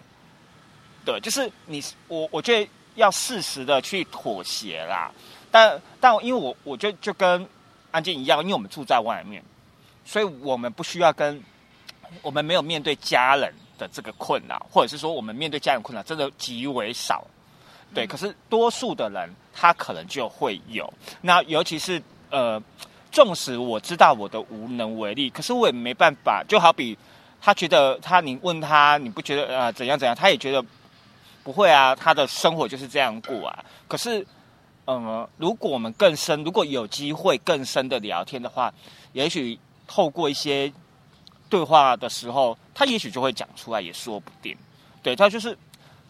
[1.04, 5.10] 对，就是你我，我觉得要适时的去妥协啦。
[5.50, 7.44] 但但因为我，我觉得就跟
[7.90, 9.42] 安静一样，因为我们住在外面，
[10.04, 11.42] 所以我们不需要跟
[12.22, 17.26] 我们没有面对家人的这个困扰，或者是说我们面对家人困扰真的极为少。
[17.92, 20.88] 对，可是多数的人他可能就会有。
[21.22, 22.62] 那尤其是呃，
[23.10, 26.44] 纵使我知道我的无能为力，可是我也没办法。
[26.46, 26.96] 就好比
[27.40, 30.64] 他觉得他，你问他，你不觉得呃怎样怎样，他也觉得。
[31.42, 33.64] 不会啊，他的生活就是这样过啊。
[33.88, 34.24] 可是，
[34.86, 38.70] 嗯，如果我们更深，如果有机会更深的聊天的话，
[39.14, 40.70] 也许透过一些
[41.50, 44.56] 对话的时候，他也许就会讲出来，也说不定。
[45.02, 45.56] 对他就是，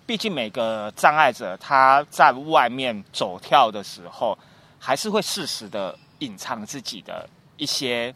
[0.07, 4.39] 毕竟每个障碍者他在外面走跳的时候，
[4.79, 8.15] 还是会适时的隐藏自己的一些。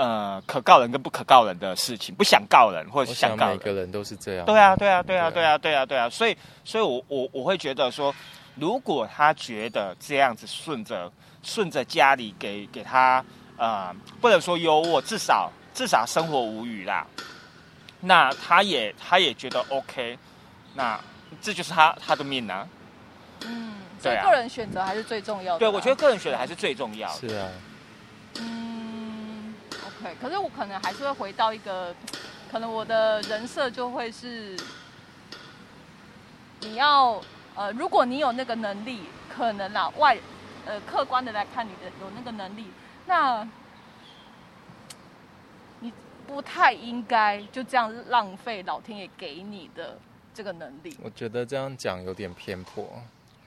[0.00, 4.46] 呃，可告人跟不可告人的事情，不想告人或者想告人，每个人都是这样。
[4.46, 6.08] 对啊，对啊，对啊，对啊，对啊，对啊。
[6.08, 8.14] 所以，所以我我我会觉得说，
[8.54, 11.10] 如果他觉得这样子顺着
[11.42, 13.24] 顺着家里给给他
[13.56, 17.06] 呃，不能说优渥，至少至少生活无语啦。
[18.00, 20.18] 那他也他也觉得 OK，
[20.74, 20.98] 那
[21.40, 22.66] 这就是他他的命啊。
[23.46, 25.60] 嗯，所以个人选择还是最重要的。
[25.60, 27.08] 对，我觉得个人选择还是最重要。
[27.12, 27.48] 是啊。
[28.40, 29.54] 嗯。
[30.02, 31.94] 对，可是我可能还是会回到一个，
[32.50, 34.56] 可能我的人设就会是，
[36.60, 37.22] 你要
[37.54, 40.18] 呃，如果你有那个能力，可能啦外
[40.66, 42.66] 呃客观的来看你的有那个能力，
[43.06, 43.50] 那你
[46.28, 49.98] 不太应该就这样浪费老天爷给你的
[50.32, 50.96] 这个能力。
[51.02, 52.86] 我觉得这样讲有点偏颇。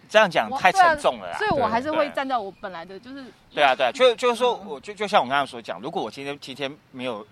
[0.10, 3.24] 这样讲太沉重了，所以我还是会站在我本来的就是。
[3.54, 7.26] 对啊，对啊，就就是说，我就就像我刚才所讲，如果我今天今天没有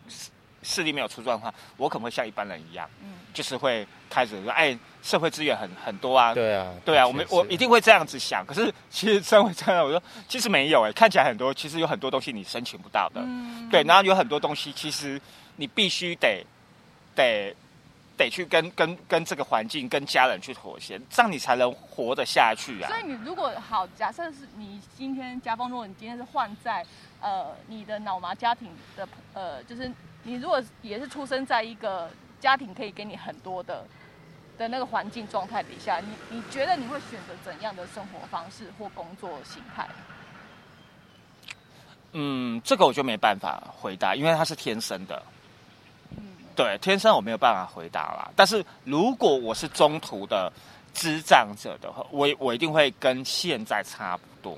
[0.63, 8.45] 视力没有出状况，我可能会像一般人一样，嗯，就是会开始说，哎，社会资源很很多啊，对啊，对啊，我们我一定会这样子想。
[8.45, 15.21] 可是其实社会这样， 我说其实没有哎，看起来很多，其实有很多东西你申请不到的，嗯对，然后有很多东西其实
[15.55, 16.43] 你必须得
[17.15, 17.55] 得。
[18.19, 22.89] 得去跟跟跟这个环境、跟家人去妥协，这样你才能活得下去啊！
[22.89, 26.85] 所以你如果好，假设是你今天家风，如果你今天是换在
[27.21, 28.67] 呃你的脑麻家庭
[28.97, 29.89] 的呃，就是
[30.29, 32.07] 你如果也是出生在一个
[32.39, 33.83] 家庭可以给你很多的
[34.59, 39.87] 的那个环境状态底下，你你觉得你会选择怎样的生活方式或工作形态？
[42.11, 45.21] 嗯，这个我就没办法回答，因为它是天生的。
[46.55, 48.29] 对，天生我没有办法回答啦。
[48.35, 50.51] 但是如果我是中途的
[50.93, 54.57] 智障者的话，我我一定会跟现在差不多。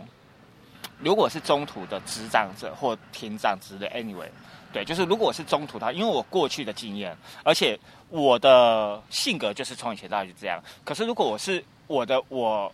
[1.00, 4.30] 如果是中途的智障者或听障之类，anyway，
[4.74, 7.78] 对，就是如果我是中途的，因为我过去的经验，而且
[8.10, 10.62] 我的性格就是从以前到就这样。
[10.84, 12.72] 可是如果我是我的我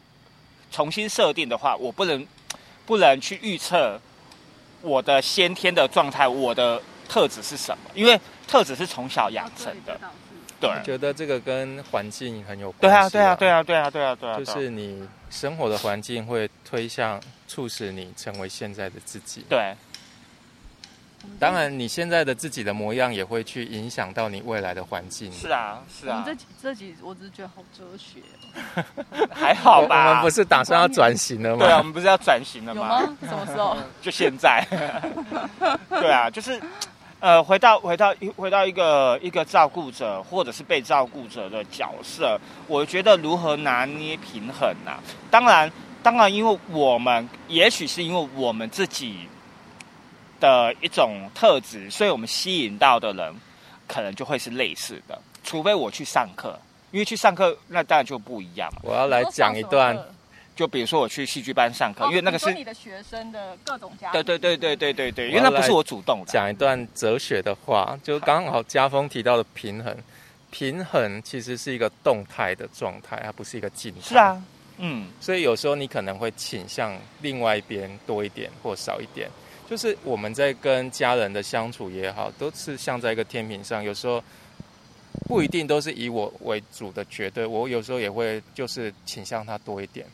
[0.72, 2.26] 重新设定的话，我不能
[2.86, 4.00] 不能去预测
[4.82, 8.20] 我的先天的状态，我的特质是什么，因为。
[8.50, 10.00] 特质是从小养成的，
[10.58, 12.80] 对，觉得这个跟环境很有关。
[12.80, 19.44] 对啊，对啊，对啊，对啊，对啊，对啊，就是你生活的环境会推向、促使你成为现在的自己。
[19.50, 19.76] 对，
[21.40, 25.32] 当然，你现在的自己的模样也会去影响到你未来的环境。
[25.32, 26.24] 是啊，是啊。
[26.26, 28.20] 这几这几，我只是觉得好哲学。
[29.34, 30.10] 还好吧？
[30.10, 31.58] 我们不是打算要转型了吗？
[31.60, 33.02] 对啊，我们不是要转型了吗？
[33.02, 33.18] 有吗？
[33.22, 33.78] 什么时候？
[34.02, 34.66] 就现在。
[35.90, 36.60] 对啊，就是，
[37.20, 44.94] 呃，回到回到回到一个一个照顾者或者是被照顾者的角色，我觉得如何拿捏平衡呢？
[45.30, 49.28] 当然，当然，因为我们也许是因为我们自己。
[50.40, 53.34] 的一种特质，所以我们吸引到的人，
[53.88, 55.20] 可能就会是类似的。
[55.44, 56.60] 除非我去上课，
[56.92, 58.72] 因为去上课那当然就不一样。
[58.84, 59.98] 我要来讲一段，
[60.56, 64.12] 就比如说我去戏剧班上课，因为那个是你的学生的各种家。
[64.12, 66.26] 对对对对对对对，因为那不是我主动的。
[66.26, 69.96] 讲一段哲学的话，就刚好家风提到的平衡，
[70.52, 74.02] 平衡其实是一个动态的状态，它不是一个静态。
[74.02, 74.44] 是啊，
[74.78, 79.30] 嗯，所以有时候你可能会倾向另外一边多一点或少一点。
[79.70, 84.24] 就是我们在跟家人的相处也好，都是像在一个天平上，有时候
[85.28, 90.06] 不一定都是以我为主的绝对，我有时候也会就是倾向他多一点。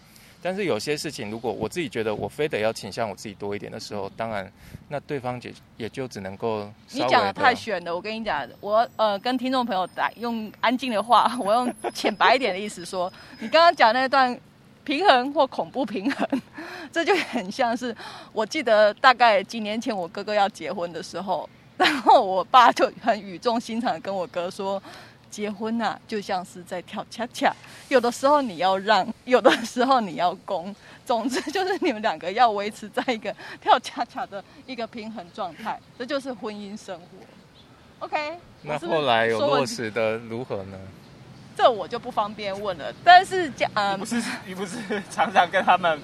[0.41, 4.51] 但是有些事情，如果我自己觉得我非得要倾向我自己多一点的时候，当然
[4.89, 6.67] 那对方也也就只能够。
[6.91, 14.35] 你讲的太玄了，我跟你讲，我呃跟听众朋友打用安静的话，我用浅白一点的意思说，你刚刚讲那段。
[14.83, 16.27] 平衡或恐怖平衡，
[16.91, 17.95] 这就很像是
[18.31, 24.81] 我记得大概几年前我哥哥要结婚的时候， 然后我爸就很语重心长跟我哥说
[25.31, 27.53] ：“结婚呐，就像是在跳恰恰，
[27.89, 37.05] 有的时候你要让， 有的时候你要攻，总之就是你们两个要维持在一个跳恰恰的一个平衡状态，这就是婚姻生活。”
[38.05, 40.77] OK，那后来有落实的如何呢？
[41.55, 44.77] 这我就不方便问了，但是家嗯，不是你不是
[45.09, 46.01] 常常跟他们，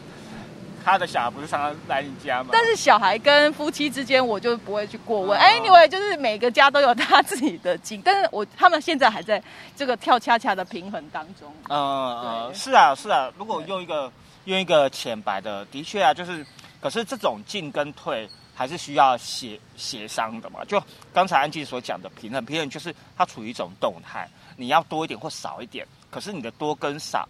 [0.86, 2.50] 他的小孩不是常常来你家吗？
[2.52, 5.38] 但是小孩跟夫妻之间，我就不会去过问。
[5.38, 9.42] 哎，你我就是每个家都有他自己的经，但是我他们现在还在
[9.76, 11.52] 这个跳恰恰的平衡当中。
[11.70, 13.30] 嗯，是啊，是啊。
[13.38, 14.12] 如果用一个
[14.46, 16.46] 用一个浅白的，的确啊，就是，
[16.80, 20.64] 可是这种进跟退还是需要协协商的嘛。
[20.66, 20.82] 就
[21.14, 24.28] 刚才安静所讲的平衡，平衡就是它处于一种动态。
[24.60, 27.26] 你要多一点或少一点，可是你的多跟少，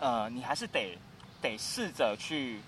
[0.00, 0.98] 呃，你还是得
[1.40, 2.60] 得试着去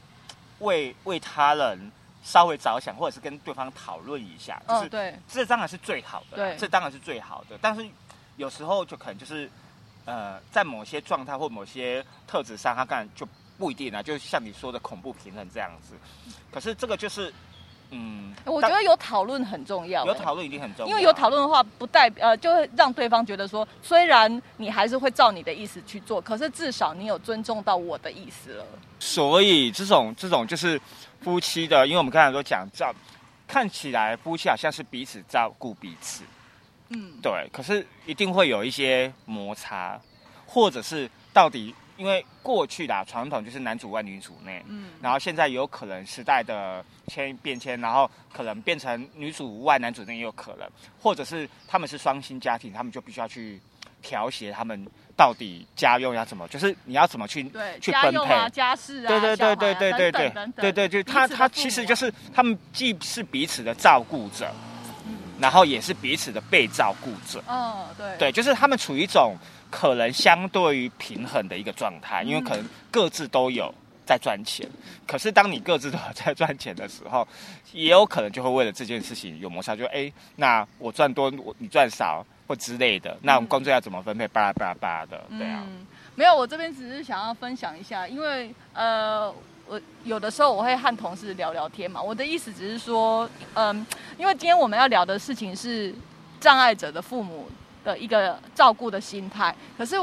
[0.60, 1.90] 为为他人
[2.22, 7.58] 稍微着想，或者是跟对方讨论一下，就是对，这当然是最好的，对，这当然是最好的。
[7.60, 7.84] 但是
[8.36, 9.50] 有时候就可能就是
[10.04, 13.26] 呃，在某些状态或某些特质上，他干就
[13.58, 15.96] 不一定啊，就像你说的恐怖平衡这样子。
[16.52, 17.34] 可是这个就是。
[17.96, 20.04] 嗯，我觉得有讨论很重要。
[20.04, 28.66] 有讨论一定很重要，因为有讨论的话，不代呃，就会让对方觉得说，虽然你还是会照你的意思去做，可是至少你有尊重到我的意思了。
[28.98, 30.80] 所以这种这种就是
[31.20, 32.92] 夫妻的，因为我们刚才都讲照，
[33.46, 36.24] 看起来夫妻好像是彼此照顾彼此，
[36.88, 37.48] 嗯，对。
[37.52, 40.00] 可是一定会有一些摩擦，
[40.46, 41.74] 或者是到底。
[41.96, 50.68] 因为过去的传统就是男主外女主内，嗯，然后现在有可能时代的迁变迁，然后可能变成女主外男主内也有可能，
[51.00, 53.60] 或者是他们是双薪家庭，他们就必须要去
[54.02, 54.84] 调协他们
[55.16, 57.44] 到底家用要怎么，就是你要怎么去
[57.80, 58.50] 去分配。
[58.50, 64.52] 家事啊，对对对对对对对对对，就他他其实就是他们既是彼此的照顾者，
[65.38, 68.18] 然后也是彼此的被照顾者，嗯，对。
[68.18, 69.36] 对，就是他们处于一种。
[69.76, 73.74] 可能相对于平衡的一个状态，因为可能各自都有
[74.06, 74.64] 在赚钱。
[75.04, 77.26] 可是当你各自都有在赚钱的时候，
[77.72, 84.28] 也有可能就会为了这件事情有摩擦，就哎，那我赚多，我你赚少或之类的，那我们工作要怎么分配？
[84.28, 85.66] 巴拉巴拉巴拉的，对啊。
[86.14, 89.28] 没有，我这边只是想要分享一下，因为呃，
[89.66, 92.00] 我有的时候我会和同事聊聊天嘛。
[92.00, 93.84] 我的意思只是说，嗯，
[94.16, 95.92] 因为今天我们要聊的事情是
[96.38, 97.50] 障碍者的父母。
[97.84, 99.96] 的一个照顾的心态，可是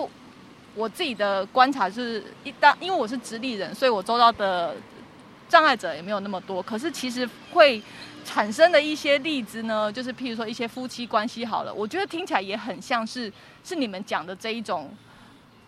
[0.75, 4.75] 我自己的观察是，一旦因为我是直立人，所以我周遭的
[5.49, 6.63] 障碍者也没有那么多。
[6.63, 7.81] 可是其实会
[8.23, 13.31] 产生的一些例子呢，就是譬如说一些夫妻关系好了，我觉得听起来也很像是
[13.63, 14.89] 是你们讲的这一种，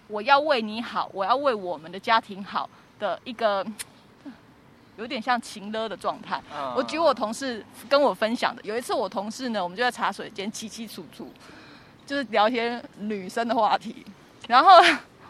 [0.07, 3.65] 我要为你好，我要为我们的家庭好的一个，
[4.95, 6.41] 有点像情勒的状态。
[6.77, 11.29] 我举我同事跟我分享的，有一次我同事呢，我们就在茶水间凄凄楚楚。
[12.05, 14.05] 就是聊一些女生的话题，
[14.47, 14.69] 然后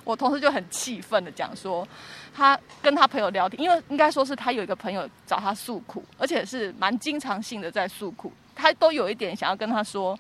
[0.03, 1.87] 我同事就很气愤的讲说，
[2.35, 10.17] 他跟他朋友聊天，因为应该说是他有一个朋友找他诉苦，而且是蛮经常性的在诉苦，他都有一点想要跟他说，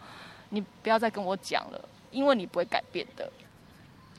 [0.49, 3.29] 你不要再跟我讲了，因为你不会改变的。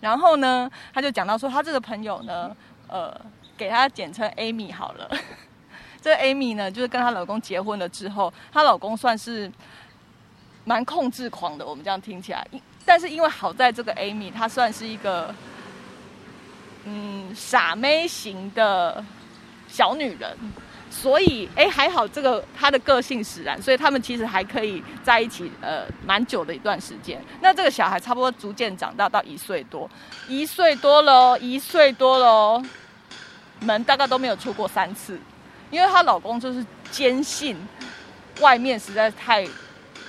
[0.01, 2.55] 然后呢，他就讲到说，他这个朋友呢，
[2.89, 3.18] 呃，
[3.57, 5.11] 给他简称 Amy 好了。
[6.03, 9.51] 这 Amy 呢，就是跟她老公结婚了之后，她老公算是
[10.65, 11.67] 蛮控制狂的。
[11.67, 12.47] 我们这样听起来，
[12.85, 15.35] 但是因为好在这个 Amy，她算是一个
[16.85, 19.05] 嗯傻妹型的
[19.69, 20.37] 小女人。
[20.91, 27.21] 所以，哎，还好这个她的个性使然，所以他们其实还可以在一起，呃，蛮久的一段时间。
[27.41, 29.91] 那这个小孩差不多逐渐长大到一岁多，
[30.29, 32.62] 一岁多了，一岁多了，
[33.59, 35.19] 门大概都没有出过三次，
[35.69, 37.57] 因为她老公就是坚信
[38.41, 39.45] 外面实在太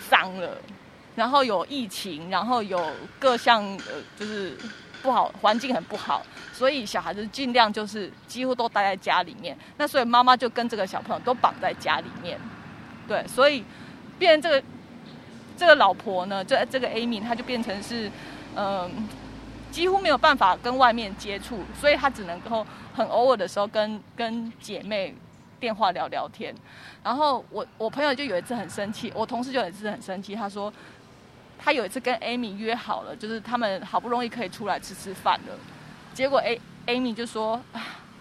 [0.09, 0.57] 脏了，
[1.15, 4.57] 然后有疫情，然后有各项呃，就是
[5.01, 6.23] 不好，环境很不好。
[6.53, 12.39] 所以小孩子尽量就是几乎都待在家里面，那所以妈妈就跟这个小朋友都绑在家里面，
[13.07, 13.63] 对，所以
[14.17, 14.63] 变这个
[15.57, 18.09] 这个老婆呢，这这个 Amy，她就变成是
[18.55, 18.89] 嗯
[19.69, 25.13] 几乎没有办法跟外面接触，所以她只能够很偶尔的时候跟跟姐妹
[25.59, 26.53] 电话聊聊天。
[27.03, 30.71] 然后我我朋友就有一次很生气，我同事就有一次很生气，他说
[31.57, 35.57] 他有一次跟 Amy 约好了，就是他们好不容易可以出来吃吃饭了。
[36.13, 36.41] 结果
[36.87, 37.59] Amy 就说，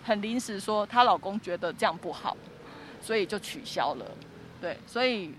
[0.04, 2.36] 很临时说她老公觉得这样不好，
[3.00, 4.06] 所以就取消了。
[4.60, 5.34] 对，所以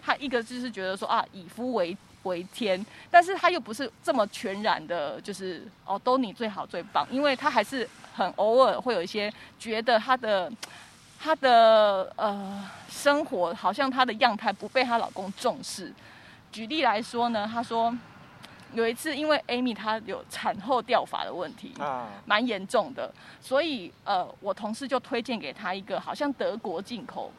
[0.00, 10.50] 他一个就是觉得说啊，以夫为为天，但是他又不是这么全然的，就是哦，都你最好最棒，因为他还是很偶尔会有一些觉得他的
[11.18, 15.92] 她的呃生活好像她的样态不被她老公重视。
[16.52, 17.96] 举例来说呢，她说。
[18.74, 23.10] 有一次，因为 Amy 她有产后掉发的问题，啊，蛮严重的，
[23.40, 27.32] 所以呃，我同事就推荐给她一个好像德国进口，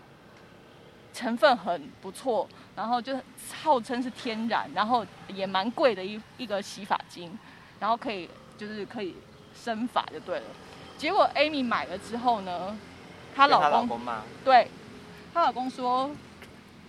[1.14, 3.16] 成分很不错，然后就
[3.62, 7.38] 号称是天然，然后也蛮贵的一一个洗发精，
[7.80, 8.28] 然后可以
[8.58, 9.16] 就是可以
[9.54, 10.46] 生发就对了。
[10.98, 12.76] 结果 Amy 买了之后呢，
[13.36, 14.00] 她老公
[14.44, 14.68] 对，
[15.34, 16.10] 她老公说，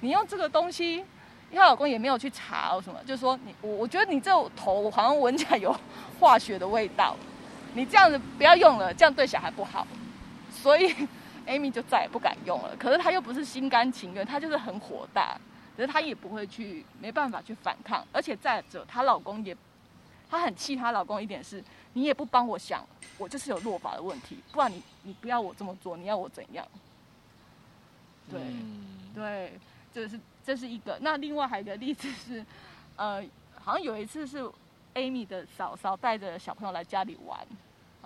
[0.00, 1.04] 你用这个东西。
[1.52, 5.74] 她老公也没有去查哦什么，就说你我我觉得你这头好像闻起来有
[6.20, 7.16] 化学的味道，
[7.74, 9.84] 你这样子不要用了，这样对小孩不好。
[10.52, 10.94] 所以
[11.48, 12.76] Amy 就再也不敢用了。
[12.78, 15.36] 可是她又不是心甘情愿，她就是很火大，
[15.76, 18.06] 可是她也不会去，没办法去反抗。
[18.12, 19.56] 而且再者，她老公也，
[20.30, 21.60] 她很气她老公一点是，
[21.92, 22.84] 你也不帮我想，
[23.18, 26.66] 我就是有落法的问题，不然你你不要我这么做，你要我怎样？
[28.30, 28.40] 对，
[29.14, 29.58] 对，
[29.92, 30.18] 这是。
[30.42, 32.44] 这是一个，那另外还有一个例子是，
[32.96, 33.22] 呃，
[33.62, 34.42] 好像有一次是
[34.94, 37.38] Amy 的嫂嫂带着小朋友来家里玩，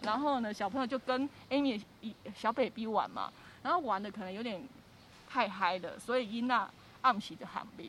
[0.03, 3.33] 然后呢，小朋友就跟 Amy 一小 baby 玩嘛，
[3.63, 4.61] 然后玩的可能有点
[5.31, 6.69] 太嗨了，所以伊娜
[7.03, 7.89] 暗喜就喊冰，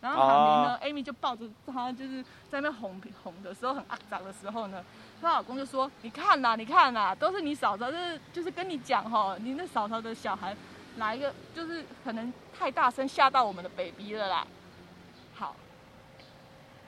[0.00, 4.82] 然后喊名呢，Amy 就抱着他就是在那哄哄的时候很肮脏的时候呢，
[5.20, 10.56] 她老公就说：“你看呐，你看呐，都是你嫂嫂，就是就是跟你讲哈，你那嫂嫂的小孩。”
[10.98, 14.46] 哪一个就是可能太大声吓到我们的 baby 了啦。
[15.34, 15.54] 好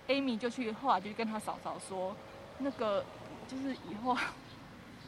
[0.06, 2.16] ，Amy 就去后来就跟他嫂嫂说，
[2.56, 3.04] 那个
[3.46, 4.16] 就是以后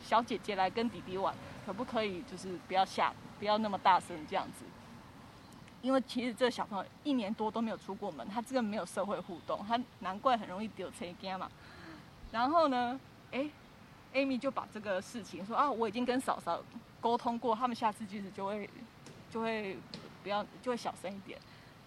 [0.04, 4.66] 小姐姐来跟弟弟玩，可不可以就是不要吓，不要那么大声这样子。
[5.80, 11.50] 因为其实这个小朋友一年多都没有出过门，他这个没有社会互动，他难怪很容易丢车惊嘛。
[12.30, 13.00] 然后呢，
[13.32, 13.48] 哎
[14.14, 16.62] ，Amy 就把这个事情说啊，我已经跟嫂嫂
[17.00, 18.68] 沟通过，他们下次句子就会。
[19.32, 19.78] 就会
[20.24, 21.38] 不要，就会小声一点。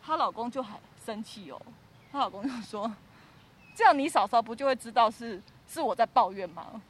[0.01, 1.61] 她老公就很生气哦，
[2.09, 2.89] 她老公就说
[3.75, 6.81] ：“这样你嫂嫂不就会知道是是我在抱怨吗？”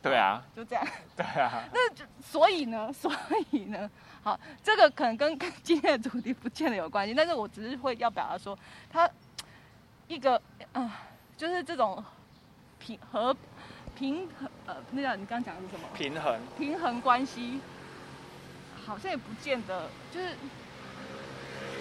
[0.00, 0.86] 对啊，就这样。
[1.16, 1.64] 对啊。
[1.74, 1.80] 那
[2.22, 3.12] 所以呢， 所
[3.50, 3.90] 以呢，
[4.22, 8.56] 好，这个可能跟今天的主题不见得有关系，但是我只是会要表达说，
[8.88, 9.10] 他
[10.06, 10.40] 一个
[10.72, 11.00] 啊，
[11.36, 12.00] 就是这种
[12.80, 13.36] 平和
[13.96, 15.86] 平衡呃，那叫你刚刚讲的是什么？
[15.94, 16.40] 平衡。
[16.58, 17.60] 平衡关系。
[18.86, 20.34] 好像也不见得，就是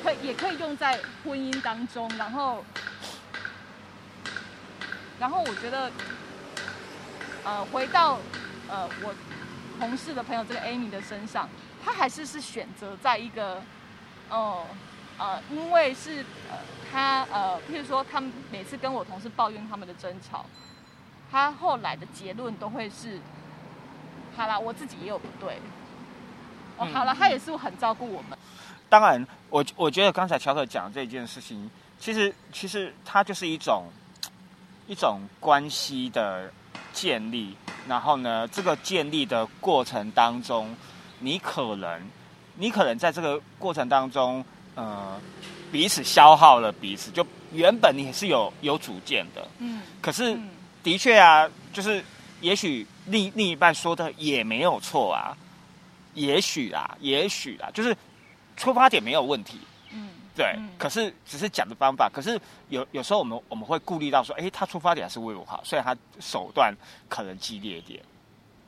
[0.03, 2.63] 可也可以用在婚姻当中，然后，
[5.17, 5.89] 然后我觉得，
[7.43, 8.19] 呃，回到
[8.67, 9.15] 呃我
[9.79, 11.49] 同事的朋友这个 Amy 的身上，
[11.83, 13.63] 她还是是选择在一个，
[14.29, 14.67] 哦，
[15.17, 16.57] 呃，因为是呃
[16.91, 20.45] 他呃，譬如说他们每次跟我同事抱怨他们的争吵，
[21.31, 23.19] 他后来的结论都会是，
[24.35, 25.59] 好啦，我自己也有不对。
[26.77, 28.37] 哦，好了，他也是很照顾我们。
[28.89, 31.69] 当然，我我觉得刚才乔可讲这件事情，
[31.99, 33.83] 其实其实它就是一种
[34.87, 36.51] 一种关系的
[36.91, 37.55] 建立。
[37.87, 40.75] 然后呢，这个建立的过程当中，
[41.19, 42.01] 你可能
[42.55, 44.43] 你可能在这个过程当中，
[44.75, 45.19] 呃，
[45.71, 47.11] 彼此消耗了彼此。
[47.11, 50.37] 就原本你是有有主见的，嗯，可是
[50.83, 52.03] 的确啊，就是
[52.41, 55.37] 也许另另一半说的也没有错啊。
[56.15, 57.95] 也许啊，也许啊，就是
[58.57, 59.59] 出发点没有问题，
[59.91, 62.37] 嗯，对，可是只是讲的方法，可是
[62.69, 66.73] 有有时候我们我们会顾虑到说，哎，他出发点还是为我好，虽然他手段
[67.07, 68.01] 可能激烈一点，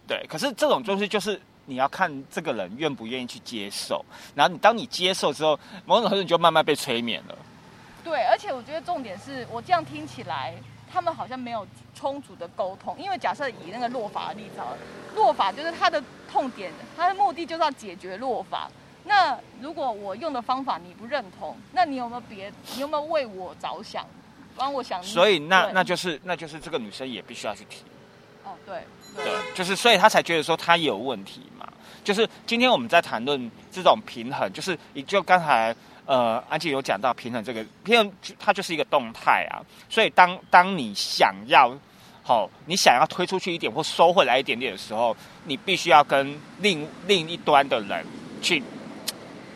[0.07, 4.05] 对，可是这种东西就是你要看这个人愿不愿意去接受，
[4.36, 7.36] 然后你当你接受之后，某种程度你就慢慢被催眠了。
[8.03, 10.55] 对，而且我觉得重点是我这样听起来，
[10.92, 11.66] 他们好像没有
[11.96, 12.96] 充足的沟通。
[13.00, 14.62] 因为假设以那个落法的例子，
[15.16, 18.70] 落法就是他的痛点，他的目的就是要解决落法。
[19.06, 22.52] 那如果我用的方法你不认同，那你有没有别？
[22.76, 24.06] 你有没有为我着想，
[24.56, 25.02] 帮我想？
[25.02, 27.84] 所以那那就是那就是这个女生也必须要去提。
[28.44, 28.84] 哦，对，
[29.16, 29.26] 对，
[29.56, 31.68] 就是所以她才觉得说她有问题嘛。
[32.04, 35.76] 就是今天我们在谈论这种平衡，就是你就刚才。
[36.12, 39.64] 呃，安琪有讲到平衡这个平衡，它就是一个动态啊。
[39.89, 41.74] 所以当当你想要
[42.22, 48.05] 好，你想要推出去一点或收回来一点点的时候，你必须要跟另另一端的人
[48.41, 48.62] 去，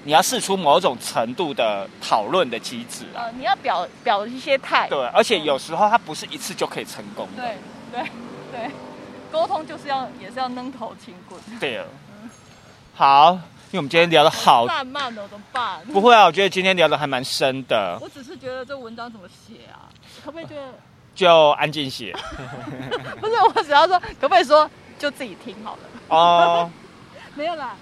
[0.05, 3.27] 你要试出某种程度的讨论的机制啊。
[3.37, 4.87] 你要表表一些态。
[4.87, 7.43] 对，而且有时候它不是一次就可以成功的。
[7.43, 7.57] 对
[7.91, 8.09] 对
[8.53, 8.71] 对，
[9.29, 11.37] 沟通就是要也是要扔头轻棍。
[11.59, 11.85] 对啊。
[12.93, 13.37] 好。
[13.75, 15.81] 因为我们今天聊的好慢慢的怎么办？
[15.91, 17.99] 不会啊，我觉得今天聊的还蛮深的。
[18.01, 19.91] 我只是觉得这文章怎么写啊？
[20.23, 20.55] 可不可以就
[21.13, 22.15] 就安静写？
[23.19, 25.79] 不是，我只要说，可不可以说就自己听好了？
[26.07, 26.71] 哦，
[27.35, 27.75] 没有啦，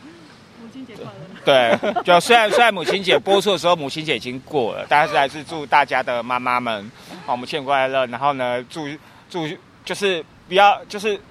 [0.60, 1.12] 母亲节快乐。
[1.46, 6.91] 对，就虽然虽然母亲节播出的时候，母亲节已经过了，但是还是祝大家的妈妈们
[7.28, 8.08] 好母亲节快乐。
[8.08, 8.88] 然后呢，祝
[9.30, 9.48] 祝
[9.86, 11.22] 就是不要就是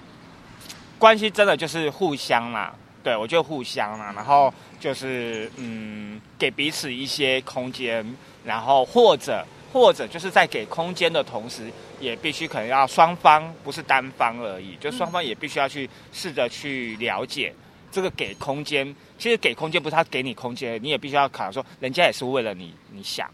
[1.01, 2.71] 关系真的就是互相嘛。
[3.03, 8.05] 对，我就互相嘛，然后就是嗯，给彼此一些空间，
[8.45, 17.55] 然后或者或者就是在给空间的同时，也必须可能要双方不是单方而已，就双方也必须要去试着去了解
[17.91, 18.95] 这个给空间。
[19.19, 23.29] 其实给空间不是他给你空间，你也必须要考虑说，人家也是为了你，你想。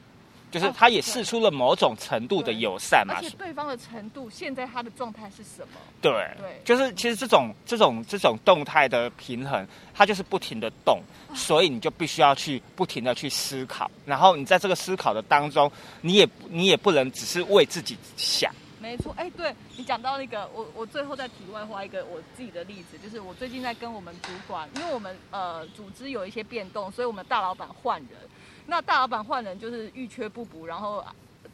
[0.50, 5.78] 就是他也试出了某种程度的友善嘛，而且对方的程度，现在他的状态是什么？
[6.00, 11.00] 对，对，就是其实这种这种这种动态的平衡，它就是不停的动，
[11.34, 15.70] 所以你就必须要去不停的去思考，然后你在这个思考的当中，
[16.00, 18.50] 你也你也不能只是为自己想。
[18.80, 28.10] 没错，哎，对你讲到那个，我我最后再题外话一个我自己的例子，就是我最近在跟我们主管，因为我们呃组织有一些变动，所以我们大老板换人。
[28.70, 31.02] 那大老板换人就是欲缺不补，然后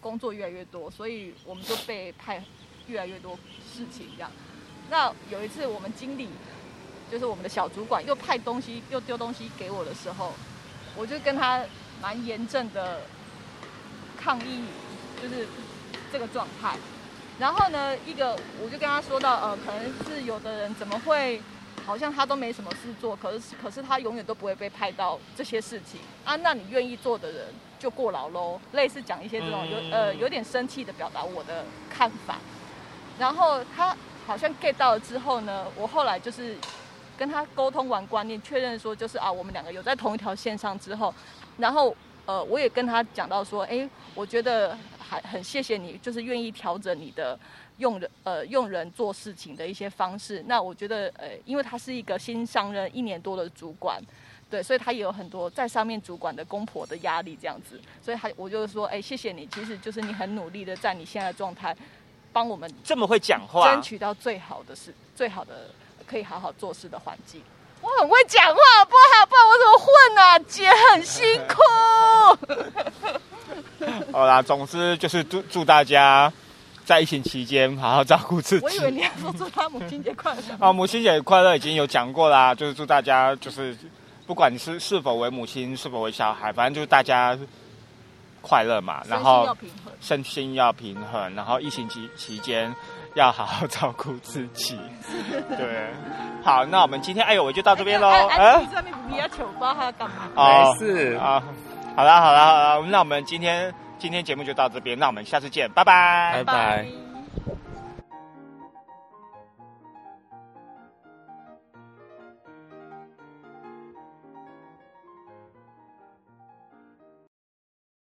[0.01, 2.43] 工作越来越多，所以我们就被派
[2.89, 3.39] 越来越多
[3.73, 4.29] 事情这样。
[4.91, 6.29] 那有一次我们经理，
[7.09, 10.33] 就是我们的小主管又派东西又丢东西给我的时候，
[10.97, 11.65] 我就跟他
[12.03, 13.03] 蛮严正的
[14.21, 14.65] 抗议，
[15.23, 15.47] 就是
[16.11, 16.77] 这个状态。
[17.39, 21.41] 然后呢，一个我就跟他说到，呃，可能是有的人怎么会？
[21.87, 26.35] 好像他都没什么事做，可是可是他永远都不会被派到这些事情啊。
[26.37, 27.47] 那你愿意做的人
[27.79, 32.39] 就过劳喽，类似讲一些这种有呃有点生气的表达我的看法。
[33.19, 33.95] 然后他
[34.27, 36.57] 好像 get 到了之后呢，我后来就是
[37.19, 41.15] 跟他沟通完观念，确认说就是啊，我们两个有在同一条线上之后，
[41.59, 47.39] 然后呃我也跟他讲到说，哎，我觉得还很谢谢你，就是愿意调整你的。
[47.79, 54.01] 用人呃用人做事情的一些方式，那我觉得呃，因为他是一个新上任一年多的主管，
[54.49, 61.77] 对，所以他也有很多在上面主管的公婆的压力这样子，所以他我就说，哎，谢谢你，其实就是你很努力的在你现在的状态，
[62.33, 65.71] 帮我们这么会讲话，争取到最好的事，最好的
[66.07, 67.43] 可以好好做事的环境。
[67.81, 69.87] 我很会讲话，不好不然我怎么混
[70.19, 70.39] 啊？
[70.39, 71.55] 姐很辛苦。
[74.13, 76.33] 好啦，总之就是祝祝大家。
[76.85, 78.65] 在疫情期间，好好照顾自己。
[78.65, 80.41] 我以为你要说祝他母亲节快乐。
[80.61, 83.75] 啊，母亲节快乐已经有讲过啦，就是祝大家，就是
[84.27, 87.37] 不管你是是否为母亲，是否为小孩，反正就是大家
[88.43, 89.03] 快乐嘛。
[89.09, 89.57] 然后
[90.01, 92.75] 身心要平衡，然后疫情期期间
[93.15, 94.79] 要好好照顾自己。
[95.57, 95.91] 对，
[96.43, 98.11] 好，那我们今天哎呦，我就到这边喽。
[98.29, 100.29] 哎，你上面你要求包还要干嘛？
[100.37, 101.43] 没事啊。
[101.97, 103.75] 好啦好啦好啦，那我们今天。
[103.99, 107.04] 今天节目就到这边，那我们下次见，拜拜，拜拜。